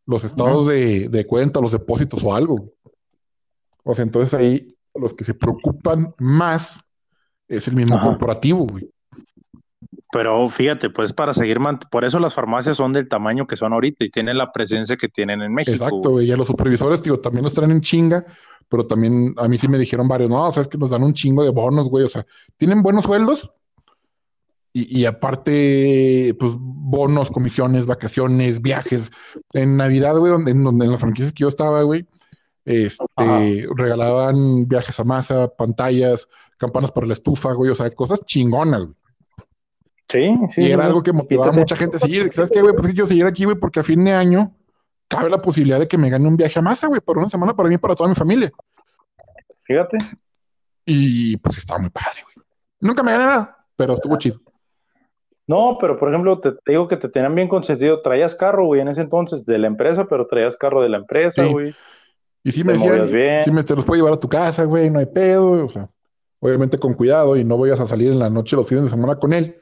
[0.05, 2.73] los estados de, de, cuenta, los depósitos o algo.
[3.83, 6.79] O sea, entonces ahí los que se preocupan más
[7.47, 8.89] es el mismo corporativo, güey.
[10.15, 11.59] Pero fíjate, pues para seguir,
[11.91, 15.09] por eso las farmacias son del tamaño que son ahorita y tienen la presencia que
[15.09, 15.73] tienen en México.
[15.73, 16.27] Exacto, güey.
[16.27, 18.25] Y a los supervisores, digo, también los traen en chinga,
[18.69, 21.03] pero también a mí sí me dijeron varios, no, o sea, es que nos dan
[21.03, 22.05] un chingo de bonos, güey.
[22.05, 23.51] O sea, tienen buenos sueldos
[24.71, 29.11] y, aparte, pues bonos, comisiones, vacaciones, viajes.
[29.51, 32.07] En Navidad, güey, donde, en, donde, en las franquicias que yo estaba, güey,
[32.63, 38.85] este, regalaban viajes a masa, pantallas, campanas para la estufa, güey, o sea, cosas chingonas,
[38.85, 38.95] güey.
[40.09, 40.63] Sí, sí.
[40.63, 42.31] Y era algo que motivaba a mucha gente a seguir.
[42.33, 42.73] ¿Sabes qué, güey?
[42.75, 44.53] Pues quiero seguir aquí, güey, porque a fin de año
[45.07, 47.55] cabe la posibilidad de que me gane un viaje a masa, güey, por una semana
[47.55, 48.51] para mí y para toda mi familia.
[49.65, 49.97] Fíjate.
[50.85, 52.45] Y pues estaba muy padre, güey.
[52.79, 54.39] Nunca me gané nada, pero estuvo chido.
[55.47, 58.01] No, pero por ejemplo, te, digo que te tenían bien consentido.
[58.01, 61.45] Traías carro, güey, en ese entonces de la empresa, pero traías carro de la empresa,
[61.45, 61.75] güey.
[62.43, 64.99] Y sí me decían, sí me te los puedo llevar a tu casa, güey, no
[64.99, 65.89] hay pedo, o sea,
[66.39, 69.15] obviamente con cuidado y no vayas a salir en la noche los fines de semana
[69.15, 69.59] con él.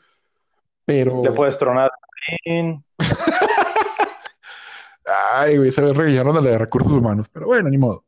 [0.85, 1.23] Pero.
[1.23, 1.91] Le puedes tronar.
[5.35, 8.05] Ay, güey, se rellenaron de de recursos humanos, pero bueno, ni modo.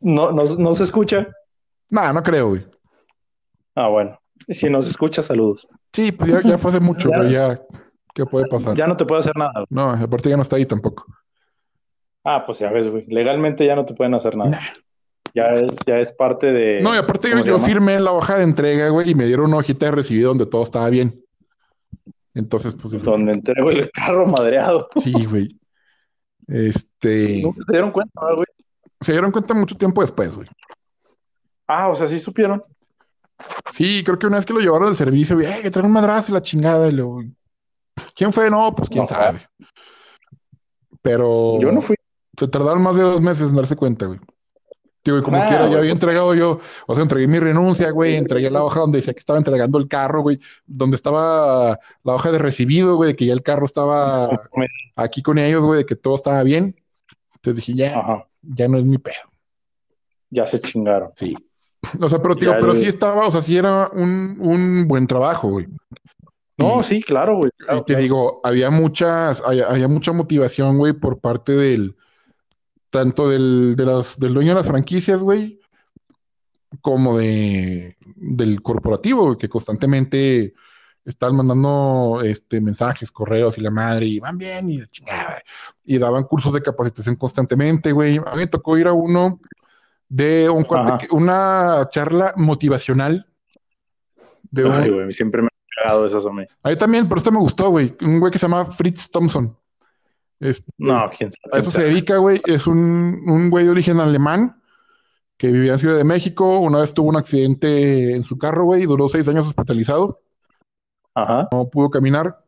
[0.00, 1.26] no, no, se escucha.
[1.90, 2.66] No, no creo, güey.
[3.74, 4.18] Ah, bueno.
[4.48, 5.68] Si no se escucha, saludos.
[5.92, 7.60] Sí, pues ya, fue hace mucho, güey, ya.
[8.14, 8.76] ¿Qué puede pasar?
[8.76, 9.64] Ya no te puede hacer nada.
[9.68, 11.06] No, aparte ya no está ahí tampoco.
[12.24, 13.04] Ah, pues ya ves, güey.
[13.06, 14.60] Legalmente ya no te pueden hacer nada.
[15.34, 16.80] Ya es, ya es parte de.
[16.80, 19.86] No, y aparte yo, firmé la hoja de entrega, güey, y me dieron una hojita
[19.86, 21.24] de recibido donde todo estaba bien.
[22.34, 23.00] Entonces, pues.
[23.02, 24.88] Donde entrego el carro madreado.
[24.96, 25.56] Sí, güey.
[26.46, 27.42] Este.
[27.42, 28.46] ¿No se dieron cuenta, güey?
[29.00, 30.48] Se dieron cuenta mucho tiempo después, güey.
[31.66, 32.62] Ah, o sea, sí supieron.
[33.72, 36.32] Sí, creo que una vez que lo llevaron al servicio, güey, que traen un madrazo
[36.32, 36.88] y la chingada.
[36.88, 37.22] Y luego,
[38.14, 38.50] ¿Quién fue?
[38.50, 39.40] No, pues quién sabe.
[41.02, 41.58] Pero.
[41.60, 41.96] Yo no fui.
[42.38, 44.20] Se tardaron más de dos meses en darse cuenta, güey.
[45.02, 48.50] Digo, y como quiera, ya había entregado yo, o sea, entregué mi renuncia, güey, entregué
[48.50, 52.38] la hoja donde decía que estaba entregando el carro, güey, donde estaba la hoja de
[52.38, 54.28] recibido, güey, que ya el carro estaba
[54.96, 56.76] aquí con ellos, güey, que todo estaba bien.
[57.36, 59.30] Entonces dije, ya, ya no es mi pedo.
[60.28, 61.12] Ya se chingaron.
[61.16, 61.34] Sí.
[61.98, 65.48] O sea, pero, tío, pero sí estaba, o sea, sí era un, un buen trabajo,
[65.48, 65.66] güey.
[66.58, 67.50] No, sí, claro, güey.
[67.58, 71.96] y te digo, había muchas, había mucha motivación, güey, por parte del,
[72.90, 75.60] tanto del, de las, del dueño de las franquicias, güey,
[76.80, 80.54] como de, del corporativo, que constantemente
[81.04, 85.42] están mandando este, mensajes, correos y la madre, y van bien, y la chingada,
[85.84, 88.18] y daban cursos de capacitación constantemente, güey.
[88.18, 89.40] A mí me tocó ir a uno
[90.08, 90.66] de un,
[91.10, 93.26] una charla motivacional.
[94.50, 96.44] De Ay, güey, siempre me ha cagado esas a mí.
[96.62, 97.96] Ahí también, pero esto me gustó, güey.
[98.02, 99.56] Un güey que se llama Fritz Thompson.
[100.40, 101.56] Este, no, quién sabe.
[101.56, 102.40] A eso se dedica, güey.
[102.46, 104.60] Es un, un güey de origen alemán
[105.36, 106.58] que vivía en Ciudad de México.
[106.60, 110.22] Una vez tuvo un accidente en su carro, güey, y duró seis años hospitalizado.
[111.14, 111.48] Ajá.
[111.52, 112.42] No pudo caminar.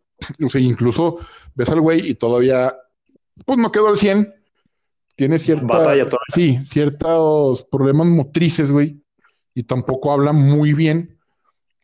[0.45, 1.19] O sea, incluso
[1.55, 2.75] ves al güey y todavía,
[3.45, 4.35] pues no quedó al 100.
[5.15, 5.95] Tiene cierta,
[6.33, 9.03] sí, ciertos problemas motrices, güey.
[9.55, 11.19] Y tampoco habla muy bien.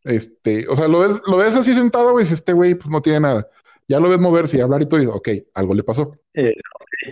[0.04, 2.24] Este, o sea, lo ves, lo ves así sentado, güey.
[2.24, 3.48] Este güey, pues no tiene nada
[3.89, 6.12] ya lo ves moverse y hablar y todo, y ok, algo le pasó.
[6.34, 6.55] Eh,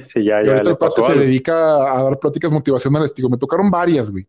[0.04, 0.62] sí, ya, ya.
[0.62, 3.14] le pasó se dedica a dar pláticas motivacionales.
[3.14, 4.26] Digo, me tocaron varias, güey.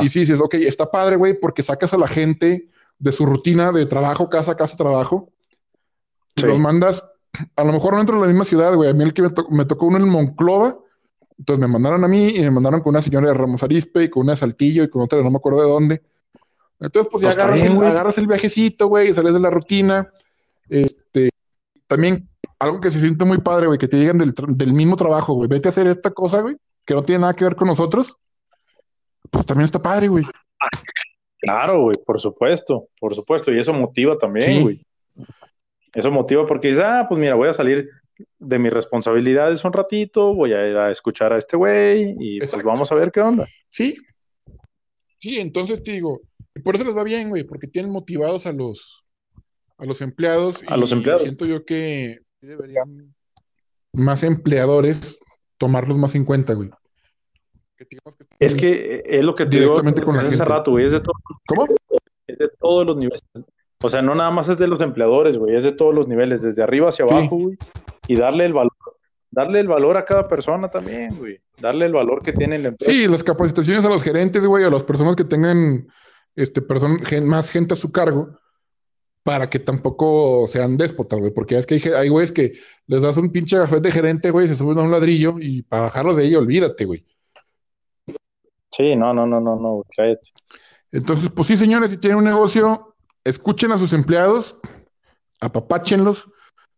[0.00, 3.70] Y sí dices, ok, está padre, güey, porque sacas a la gente de su rutina
[3.72, 5.30] de trabajo, casa, casa, trabajo.
[6.36, 7.04] Y los mandas,
[7.54, 8.90] a lo mejor no dentro de la misma ciudad, güey.
[8.90, 10.78] A mí el que me, tocó uno en Monclova.
[11.38, 14.10] Entonces me mandaron a mí y me mandaron con una señora de Ramos Arispe y
[14.10, 16.02] con una de Saltillo y con otra no me acuerdo de dónde.
[16.80, 20.12] Entonces, pues ya pues agarras, el, agarras el viajecito, güey, y sales de la rutina.
[20.68, 21.30] Este,
[21.86, 25.48] también algo que se siente muy padre, güey, que te llegan del, mismo trabajo, güey.
[25.48, 28.16] Vete a hacer esta cosa, güey, que no tiene nada que ver con nosotros.
[29.30, 30.24] Pues también está padre, güey.
[31.38, 33.52] Claro, güey, por supuesto, por supuesto.
[33.52, 34.80] Y eso motiva también, güey.
[35.92, 37.88] Eso motiva porque dices, ah, pues mira, voy a salir
[38.38, 42.62] de mis responsabilidades un ratito, voy a ir a escuchar a este güey y pues
[42.62, 43.46] vamos a ver qué onda.
[43.68, 43.96] Sí.
[45.18, 46.20] Sí, entonces te digo,
[46.62, 49.03] por eso les va bien, güey, porque tienen motivados a los
[49.78, 50.62] a los empleados.
[50.66, 51.22] A los empleados.
[51.22, 53.14] Siento yo que deberían
[53.92, 55.18] más empleadores
[55.58, 56.70] tomarlos más en cuenta, güey.
[58.38, 61.14] es que es lo que te digo con hace rato, güey, es de todo.
[61.46, 61.66] ¿Cómo?
[62.26, 63.22] Es de todos los niveles.
[63.82, 66.42] O sea, no nada más es de los empleadores, güey, es de todos los niveles,
[66.42, 67.58] desde arriba hacia abajo, güey,
[68.08, 68.72] y darle el valor,
[69.30, 72.90] darle el valor a cada persona también, güey, darle el valor que tiene la empresa.
[72.90, 75.86] Sí, las capacitaciones a los gerentes, güey, a las personas que tengan
[76.34, 76.62] este,
[77.20, 78.30] más gente a su cargo,
[79.24, 82.52] para que tampoco sean déspotas, güey, porque es que hay, hay güeyes que
[82.86, 85.84] les das un pinche café de gerente, güey, se suben a un ladrillo y para
[85.84, 87.04] bajarlo de ahí, olvídate, güey.
[88.70, 90.28] Sí, no, no, no, no, no, cállate.
[90.92, 92.94] Entonces, pues sí, señores, si tienen un negocio,
[93.24, 94.56] escuchen a sus empleados,
[95.40, 96.28] apapáchenlos,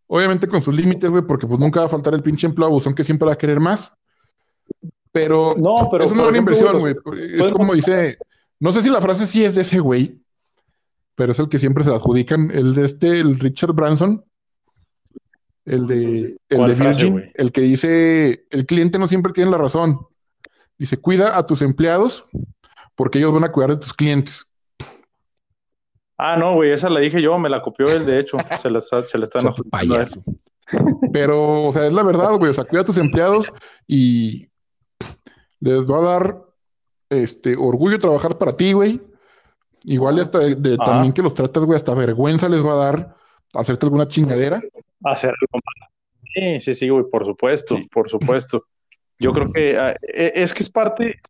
[0.06, 2.94] obviamente con sus límites, güey, porque pues nunca va a faltar el pinche empleo abusón
[2.94, 3.92] que siempre va a querer más.
[5.10, 6.94] Pero, no, pero es una buena inversión, güey.
[7.16, 8.18] Es como dice,
[8.60, 10.20] no sé si la frase sí es de ese güey,
[11.16, 14.24] pero es el que siempre se adjudican, el de este, el Richard Branson,
[15.64, 20.06] el de, el de Virgin, el que dice, el cliente no siempre tiene la razón.
[20.78, 22.26] Dice, cuida a tus empleados
[22.94, 24.52] porque ellos van a cuidar de tus clientes.
[26.18, 28.80] Ah, no, güey, esa la dije yo, me la copió él, de hecho, se la,
[28.80, 30.22] se están payaso.
[31.12, 33.52] Pero, o sea, es la verdad, güey, o sea, cuida a tus empleados
[33.86, 34.48] y
[35.60, 36.42] les va a dar
[37.08, 39.00] este orgullo trabajar para ti, güey.
[39.88, 43.16] Igual hasta de, también que los tratas, güey, hasta vergüenza les va a dar
[43.54, 44.60] hacerte alguna chingadera.
[45.04, 45.62] Hacer algo
[46.34, 48.64] Sí, sí, sí, güey, por supuesto, por supuesto.
[49.18, 51.20] Yo creo que ah, e, es que es parte.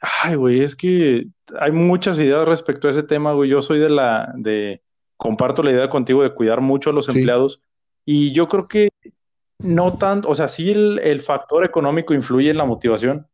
[0.00, 1.28] Ay, güey, es que
[1.60, 3.48] hay muchas ideas respecto a ese tema, güey.
[3.48, 4.32] Yo soy de la.
[4.36, 4.82] de
[5.16, 7.62] Comparto la idea contigo de cuidar mucho a los empleados.
[8.04, 8.90] Y yo creo que
[9.58, 13.26] no tanto, o sea, sí el, el factor económico influye en la motivación,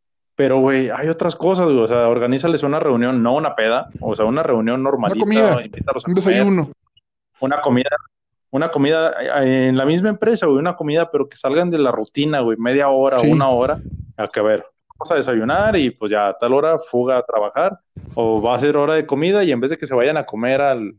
[0.43, 1.79] pero, güey, hay otras cosas, güey.
[1.79, 3.89] O sea, organízales una reunión, no una peda.
[4.01, 5.25] O sea, una reunión normalita.
[5.25, 5.69] Una comida,
[6.05, 6.73] un desayuno.
[7.39, 7.91] Una comida,
[8.51, 9.13] una comida
[9.45, 10.59] eh, en la misma empresa, güey.
[10.59, 12.59] Una comida, pero que salgan de la rutina, güey.
[12.59, 13.81] Media hora, una hora.
[14.17, 17.23] A que, a ver, vamos a desayunar y pues ya a tal hora fuga a
[17.23, 17.79] trabajar.
[18.17, 20.27] O va a ser hora de comida y en vez de que se vayan a
[20.27, 20.97] comer al,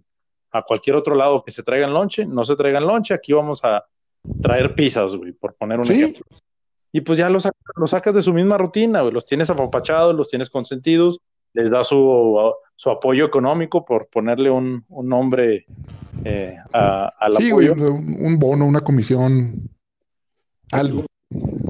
[0.53, 3.13] a cualquier otro lado que se traigan lonche, no se traigan lonche.
[3.13, 3.83] Aquí vamos a
[4.41, 6.23] traer pizzas, güey, por poner un ejemplo
[6.95, 7.49] y pues ya los,
[7.87, 11.19] sacas de su misma rutina, los tienes apapachados, los tienes consentidos,
[11.53, 12.53] les da su,
[12.85, 15.65] apoyo económico por ponerle un, nombre
[16.23, 17.73] eh, a, al sí, apoyo.
[17.73, 19.69] un bono, una comisión,
[20.71, 21.05] algo.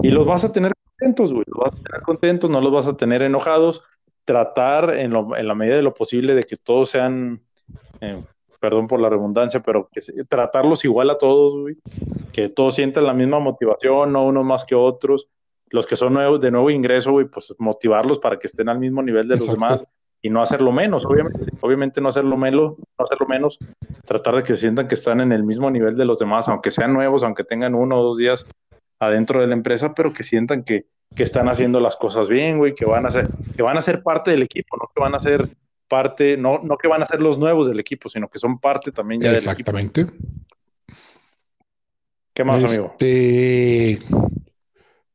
[0.01, 2.88] Y los vas a tener contentos, güey, los vas a tener contentos, no los vas
[2.88, 3.82] a tener enojados,
[4.26, 7.41] tratar en, la medida de lo posible de que todos sean
[8.01, 8.21] eh,
[8.64, 9.99] perdón por la redundancia, pero que
[10.30, 11.76] tratarlos igual a todos, güey,
[12.32, 15.28] que todos sientan la misma motivación, no unos más que otros.
[15.70, 19.03] Los que son nuevos, de nuevo ingreso, güey, pues motivarlos para que estén al mismo
[19.03, 19.86] nivel de los demás
[20.22, 23.59] y no hacerlo menos, obviamente, obviamente no hacerlo menos, no hacerlo menos,
[24.05, 26.93] tratar de que sientan que están en el mismo nivel de los demás, aunque sean
[26.93, 28.45] nuevos, aunque tengan uno o dos días
[28.97, 32.74] adentro de la empresa, pero que sientan que, que están haciendo las cosas bien, güey,
[32.74, 35.20] que van a ser, que van a ser parte del equipo, no que van a
[35.20, 35.49] ser
[35.94, 38.91] parte, no, no que van a ser los nuevos del equipo, sino que son parte
[38.91, 39.52] también ya del equipo.
[39.52, 40.08] Exactamente.
[42.34, 42.96] ¿Qué más, amigo?
[43.00, 44.00] Este,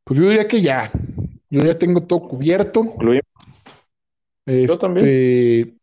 [0.04, 0.88] pues yo diría que ya.
[1.50, 2.94] Yo ya tengo todo cubierto.
[4.46, 5.80] Este, yo también.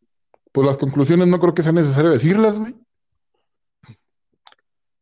[0.50, 2.74] Pues las conclusiones no creo que sea necesario decirlas, güey.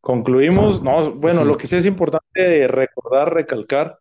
[0.01, 3.99] Concluimos, no, bueno, lo que sí es importante recordar, recalcar,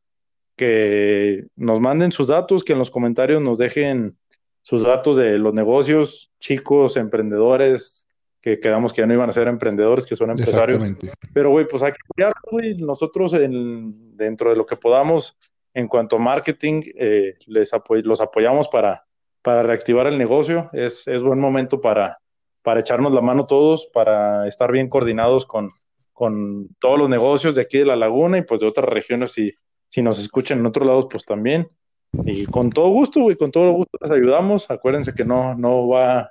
[0.56, 4.18] que nos manden sus datos, que en los comentarios nos dejen
[4.64, 8.08] sus datos de los negocios, chicos, emprendedores,
[8.40, 10.82] que quedamos que ya no iban a ser emprendedores, que son empresarios.
[11.34, 12.74] Pero, güey, pues hay que apoyar, güey.
[12.78, 15.36] Nosotros, dentro de lo que podamos,
[15.74, 17.72] en cuanto a marketing, eh, les
[18.04, 19.04] los apoyamos para,
[19.42, 20.70] para reactivar el negocio.
[20.72, 22.18] Es, es buen momento para,
[22.62, 25.68] para echarnos la mano todos, para estar bien coordinados con,
[26.14, 29.52] con todos los negocios de aquí de la laguna y pues de otras regiones, si,
[29.88, 31.68] si nos escuchan en otros lados, pues también.
[32.24, 34.70] Y con todo gusto, güey, con todo gusto les ayudamos.
[34.70, 36.30] Acuérdense que no, no va,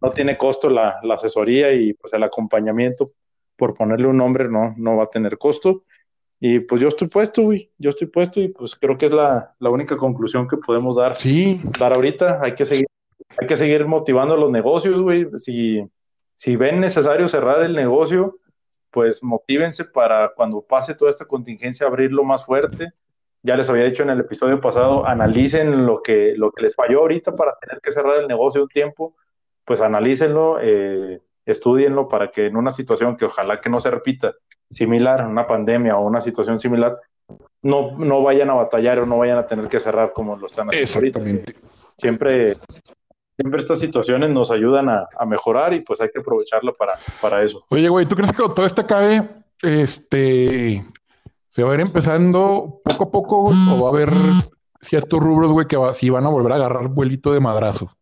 [0.00, 3.12] no tiene costo la, asesoría y pues el acompañamiento,
[3.56, 5.84] por ponerle un nombre, no, no va a tener costo.
[6.40, 9.54] Y pues yo estoy puesto, güey, yo estoy puesto y pues creo que es la,
[9.60, 11.60] única conclusión que podemos dar, sí.
[11.78, 12.40] dar ahorita.
[12.42, 12.86] Hay que seguir,
[13.38, 15.26] hay que seguir motivando los negocios, güey.
[15.36, 15.84] Si,
[16.34, 18.38] si ven necesario cerrar el negocio,
[18.90, 22.92] pues motívense para cuando pase toda esta contingencia abrirlo más fuerte
[23.42, 27.00] ya les había dicho en el episodio pasado, analicen lo que, lo que les falló
[27.00, 29.16] ahorita para tener que cerrar el negocio un tiempo,
[29.64, 34.34] pues analícenlo, eh, estudienlo para que en una situación que ojalá que no se repita,
[34.70, 36.96] similar, una pandemia o una situación similar,
[37.62, 40.68] no, no vayan a batallar o no vayan a tener que cerrar como lo están
[40.68, 41.54] haciendo Exactamente.
[41.96, 42.54] Siempre,
[43.36, 47.64] siempre estas situaciones nos ayudan a, mejorar y pues hay que aprovecharlo para, para eso.
[47.70, 49.28] Oye, güey, ¿tú crees que todo esto acabe,
[49.62, 50.82] este,
[51.52, 54.08] se va a ir empezando poco a poco o va a haber
[54.80, 57.94] ciertos rubros, güey, que va, si van a volver a agarrar vuelito de madrazo?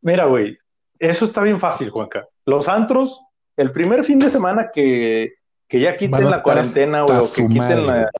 [0.00, 0.58] Mira, güey,
[0.98, 2.26] eso está bien fácil, Juanca.
[2.44, 3.22] Los antros,
[3.56, 5.30] el primer fin de semana que,
[5.70, 8.10] ya quiten la cuarentena o que quiten la,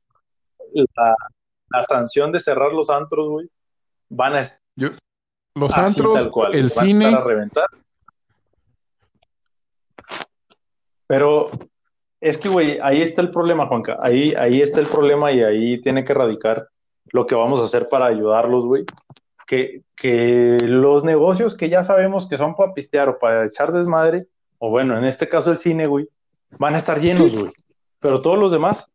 [0.72, 3.48] la, sanción de cerrar los antros, güey,
[4.10, 4.60] van a estar.
[5.56, 7.06] los antros, el cine.
[7.06, 7.66] A, reventar.
[11.08, 11.50] Pero
[12.22, 13.98] es que, güey, ahí está el problema, Juanca.
[14.00, 16.68] Ahí, ahí está el problema y ahí tiene que radicar
[17.12, 18.86] lo que vamos a hacer para ayudarlos, güey
[19.96, 24.26] que, los negocios que ya sabemos que son para pistear o para echar desmadre,
[24.58, 26.08] o bueno, en este caso el cine, güey,
[26.58, 27.52] van a estar llenos, güey.
[28.00, 28.86] Pero todos los demás,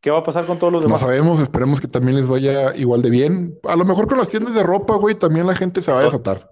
[0.00, 1.00] ¿qué va a pasar con todos los demás?
[1.00, 3.58] No sabemos, esperemos que también les vaya igual de bien.
[3.64, 6.04] A lo mejor con las tiendas de ropa, güey, también la gente se va a
[6.04, 6.50] desatar.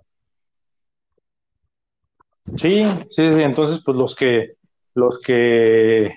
[2.57, 3.43] Sí, sí, sí.
[3.43, 4.57] Entonces, pues los que,
[4.95, 6.17] los que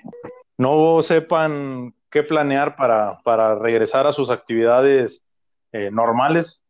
[0.58, 5.22] no sepan qué planear para, para regresar a sus actividades
[5.72, 6.62] eh, normales,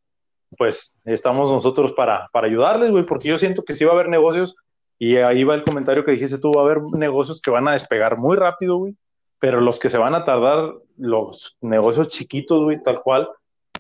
[0.57, 4.09] pues estamos nosotros para, para ayudarles, güey, porque yo siento que sí va a haber
[4.09, 4.57] negocios,
[4.99, 7.73] y ahí va el comentario que dijiste tú, va a haber negocios que van a
[7.73, 8.97] despegar muy rápido, güey,
[9.39, 13.29] pero los que se van a tardar, los negocios chiquitos, güey, tal cual,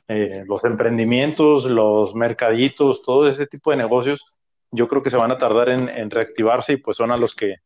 [0.09, 4.24] eh, los emprendimientos, los mercaditos, todo ese tipo de negocios,
[4.70, 7.57] yo creo que se van a tardar en, reactivarse y pues son a los que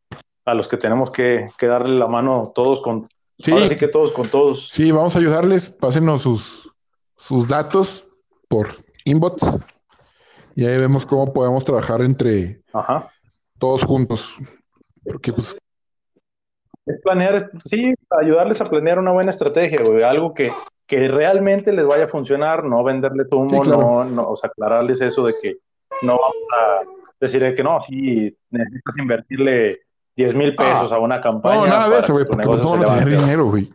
[0.44, 3.52] a los que tenemos que, darle la mano todos con sí.
[3.52, 4.68] ahora sí que todos con todos.
[4.68, 6.72] Sí, vamos a ayudarles, pásenos sus,
[7.16, 8.06] sus datos
[8.48, 8.68] por
[9.04, 9.42] inbox
[10.56, 12.62] y ahí vemos cómo podemos trabajar entre
[13.58, 14.34] todos juntos.
[15.04, 15.56] Porque pues
[16.86, 20.52] es planear, sí, ayudarles a planear una buena estrategia, algo que,
[20.86, 25.24] que realmente les vaya a funcionar, no venderles humo, no, no, o sea, aclararles eso
[25.24, 25.58] de que
[26.02, 26.80] no vamos a
[27.20, 29.80] decir que no, sí, necesitas invertirle
[30.16, 30.96] 10 mil pesos ah.
[30.96, 31.60] a una campaña.
[31.60, 33.70] No, nada de eso, güey, porque no vamos a tener dinero, güey.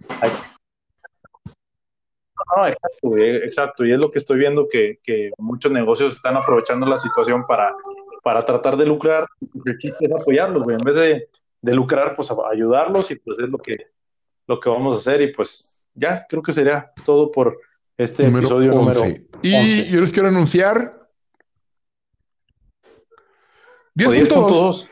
[2.56, 3.86] No, exacto, exacto.
[3.86, 5.00] Y es lo que estoy viendo que,
[5.38, 7.74] muchos negocios están aprovechando la situación para,
[8.24, 9.28] para tratar de lucrar.
[9.66, 11.28] El chiste es apoyarlos, En vez de,
[11.74, 13.88] lucrar, pues ayudarlos y pues es lo que,
[14.48, 15.22] lo que vamos a hacer.
[15.22, 17.58] Y pues ya, creo que sería todo por
[17.98, 19.02] este episodio número
[19.42, 21.06] Y yo les quiero anunciar
[23.96, 24.90] 10 puntos.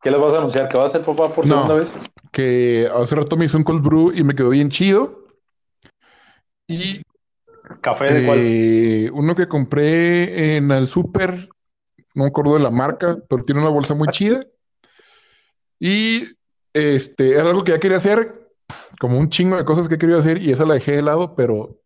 [0.00, 0.68] ¿Qué les vas a anunciar?
[0.68, 1.92] ¿Que va a ser papá por segunda vez?
[2.32, 5.26] Que hace rato me hizo un cold brew y me quedó bien chido.
[6.66, 7.02] Y.
[7.82, 8.38] ¿Café de cuál?
[8.40, 11.48] Eh, uno que compré en el super,
[12.14, 14.44] no me acuerdo de la marca, pero tiene una bolsa muy chida.
[15.78, 16.24] Y
[16.72, 18.48] este, era algo que ya quería hacer,
[18.98, 21.78] como un chingo de cosas que quería hacer, y esa la dejé de lado, pero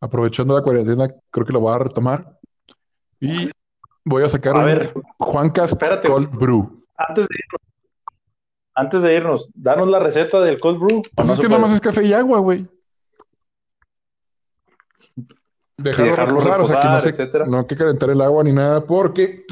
[0.00, 2.38] aprovechando la cuarentena, creo que lo voy a retomar.
[3.18, 3.50] Y
[4.04, 6.79] voy a sacar a ver, Juan Cold Brew.
[7.08, 7.60] Antes de irnos,
[8.74, 11.02] antes de irnos, danos la receta del cold brew.
[11.14, 12.66] Pues es que nada más es café y agua, güey.
[15.76, 17.46] Dejarlo, reposar, o sea, que no, etcétera.
[17.46, 19.46] no hay que calentar el agua ni nada, porque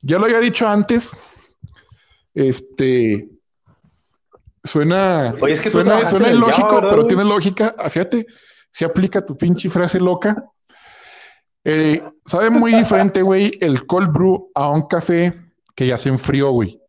[0.00, 1.08] ya lo había dicho antes,
[2.34, 3.28] este,
[4.64, 7.76] suena, Oye, es que suena, suena ilógico, pero tiene lógica.
[7.78, 8.26] Ah, fíjate,
[8.70, 10.44] si aplica tu pinche frase loca.
[11.64, 15.34] Eh, sabe muy diferente, güey, el cold brew a un café
[15.74, 16.80] que ya se enfrió, güey.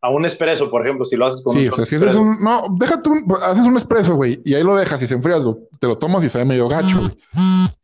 [0.00, 1.86] A un espresso, por ejemplo, si lo haces con sí, un.
[1.86, 2.38] Sí, si haces un.
[2.42, 3.24] No, déjate un.
[3.40, 5.36] Haces un espresso, güey, y ahí lo dejas y se enfría,
[5.80, 7.16] te lo tomas y sabe medio gacho, güey.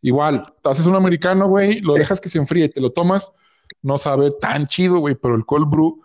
[0.03, 3.33] Igual, haces un americano, güey, lo dejas que se enfríe y te lo tomas,
[3.81, 6.03] no sabe tan chido, güey, pero el cold brew.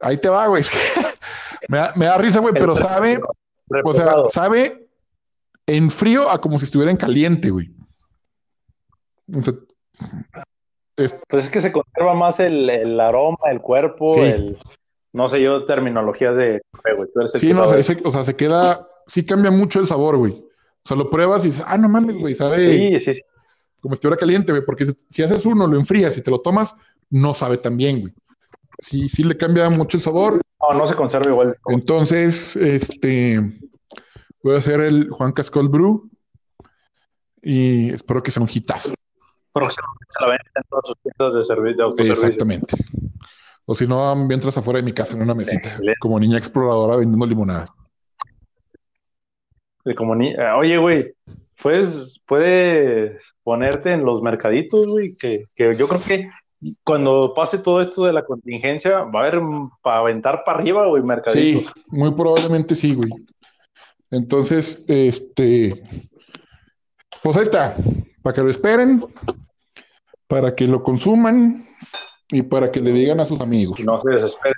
[0.00, 0.62] Ahí te va, güey.
[1.68, 3.18] me, da, me da risa, güey, pero sabe.
[3.84, 4.86] O sea, sabe
[5.66, 7.70] en frío a como si estuviera en caliente, güey.
[10.96, 14.58] Pues es que se conserva más el, aroma, el cuerpo, el.
[15.12, 16.60] No sé yo, terminologías de
[16.96, 17.08] güey.
[17.26, 18.86] sí, no, o sea, se queda.
[19.06, 20.32] Sí cambia mucho el sabor, güey.
[20.32, 22.70] O sea, lo pruebas y dices, ah, no mames, güey, sabe.
[22.70, 23.22] Sí, sí, sí.
[23.80, 24.64] Como si estuviera caliente, güey.
[24.64, 26.74] Porque si, haces uno, lo enfrías y te lo tomas,
[27.10, 28.12] no sabe tan bien, güey.
[28.78, 30.40] Sí, sí le cambia mucho el sabor.
[30.60, 31.56] No, no se conserva igual.
[31.68, 33.40] Entonces, este.
[34.42, 36.10] Voy a hacer el Juan Cascol Brew.
[37.42, 38.92] Y espero que sea un hitazo
[39.56, 42.26] próximamente la venden en todas sus tiendas de, servicio, de autoservicio.
[42.26, 42.76] Exactamente.
[43.64, 47.26] O si no, mientras afuera de mi casa en una mesita, como niña exploradora vendiendo
[47.26, 47.74] limonada.
[49.96, 50.28] Como ni...
[50.28, 51.14] Eh, oye, güey,
[51.62, 56.28] puedes, puedes ponerte en los mercaditos, güey, que, que yo creo que
[56.84, 59.40] cuando pase todo esto de la contingencia, va a haber
[59.82, 61.72] para aventar para arriba, güey, mercaditos.
[61.72, 63.10] Sí, muy probablemente sí, güey.
[64.10, 65.82] Entonces, este,
[67.22, 67.76] pues ahí está,
[68.22, 69.04] para que lo esperen,
[70.26, 71.68] para que lo consuman
[72.30, 73.80] y para que le digan a sus amigos.
[73.84, 74.56] No se desesperen.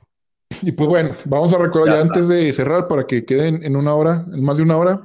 [0.62, 3.94] Y pues bueno, vamos a recordar ya, antes de cerrar para que queden en una
[3.94, 5.00] hora, en más de una hora,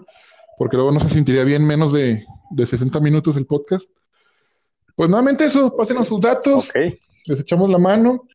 [0.58, 3.90] porque luego no se sentiría bien menos de, de 60 minutos el podcast.
[4.96, 6.72] Pues nuevamente eso, pásenos sus datos,
[7.26, 8.28] les echamos la mano,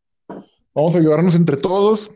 [0.74, 2.10] vamos a ayudarnos entre todos,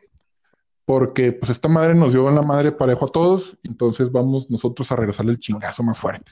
[0.85, 4.91] porque pues esta madre nos dio en la madre parejo a todos, entonces vamos nosotros
[4.91, 6.31] a regresarle el chingazo más fuerte.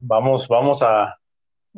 [0.00, 1.16] Vamos, vamos a,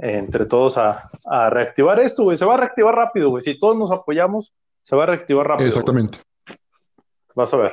[0.01, 1.11] entre todos a,
[1.51, 2.37] reactivar esto, güey.
[2.37, 3.43] Se va a reactivar rápido, güey.
[3.43, 5.69] Si todos nos apoyamos, se va a reactivar rápido.
[5.69, 6.19] Exactamente.
[7.35, 7.73] Vas a ver.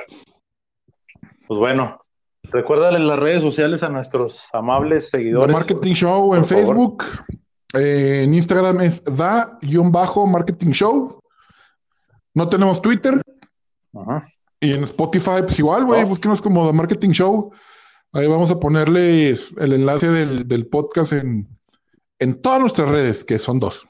[1.46, 2.00] Pues bueno,
[2.44, 5.48] recuérdale las redes sociales a nuestros amables seguidores.
[5.48, 7.04] The Marketing Show en Facebook.
[7.74, 11.20] Eh, en Instagram es da-marketing show.
[12.34, 13.20] No tenemos Twitter.
[14.60, 16.04] Y en Spotify, pues igual, güey.
[16.04, 17.52] Búsquenos como The Marketing Show.
[18.12, 21.48] Ahí vamos a ponerles el enlace del podcast en,
[22.18, 23.86] en todas nuestras redes, que son dos.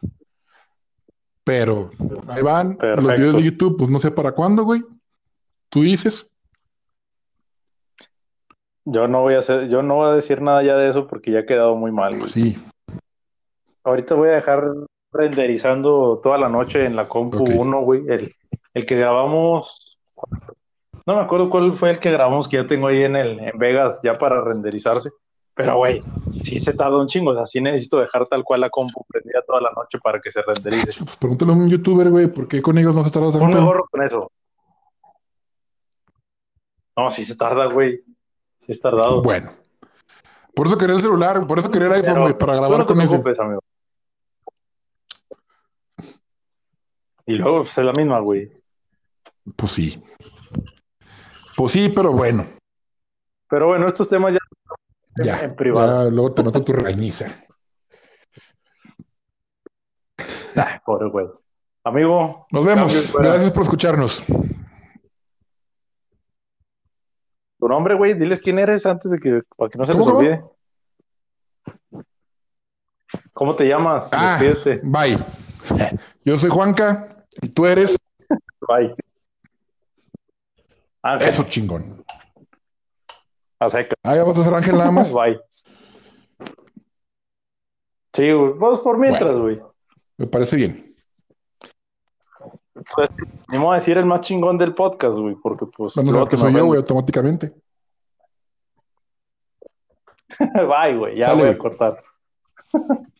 [1.44, 1.90] Pero
[2.26, 4.82] ahí van los videos de YouTube, pues no sé para cuándo, güey.
[5.68, 6.28] Tú dices.
[8.84, 11.30] Yo no voy a hacer, yo no voy a decir nada ya de eso porque
[11.30, 12.30] ya ha quedado muy mal, güey.
[12.30, 12.58] Sí.
[13.84, 14.72] Ahorita voy a dejar
[15.12, 18.02] renderizando toda la noche en la compu 1, güey.
[18.08, 18.34] El,
[18.74, 19.98] el, que grabamos.
[21.06, 23.58] No me acuerdo cuál fue el que grabamos que ya tengo ahí en el en
[23.58, 25.10] Vegas ya para renderizarse.
[25.56, 26.02] Pero, güey,
[26.42, 27.30] sí se tarda un chingo.
[27.30, 30.42] O sea, necesito dejar tal cual la compu prendida toda la noche para que se
[30.42, 30.92] renderice.
[31.02, 33.48] Pues pregúntale a un youtuber, güey, ¿por qué con ellos no se tarda tanto?
[33.48, 34.30] No me gorro con eso.
[36.94, 38.04] No, sí se tarda, güey.
[38.60, 39.22] Sí es tardado.
[39.22, 39.50] Bueno.
[40.54, 43.14] Por eso quería el celular, por eso quería el iPhone, güey, para grabar con eso.
[43.14, 43.60] Amigo.
[47.24, 48.52] Y luego, pues es la misma, güey.
[49.56, 50.02] Pues sí.
[51.56, 52.46] Pues sí, pero bueno.
[53.48, 54.38] Pero bueno, estos temas ya
[55.22, 56.04] ya, en privado.
[56.04, 57.26] Ya, luego te mato tu reiniza.
[60.56, 61.26] Ah, pobre güey.
[61.84, 62.46] Amigo.
[62.50, 63.12] Nos vemos.
[63.12, 64.24] Gracias por escucharnos.
[67.58, 70.44] Tu nombre, güey, diles quién eres antes de que, para que no se les olvide.
[73.32, 74.08] ¿Cómo te llamas?
[74.12, 74.38] Ah,
[74.82, 75.18] bye.
[76.24, 77.96] Yo soy Juanca y tú eres.
[78.66, 78.94] Bye.
[81.20, 81.95] Eso chingón.
[83.58, 83.66] A.
[84.02, 85.12] Ah, ya vas a hacer Ángel nada más.
[85.14, 85.40] Bye.
[88.12, 88.52] Sí, güey.
[88.54, 89.60] Vamos por mientras, güey.
[90.16, 90.94] me parece bien.
[92.94, 93.10] Pues,
[93.48, 95.94] ni modo a decir el más chingón del podcast, güey, porque pues.
[95.94, 97.54] Bueno, que soy yo, güey, automáticamente.
[100.38, 102.02] Bye, güey, ya voy a cortar.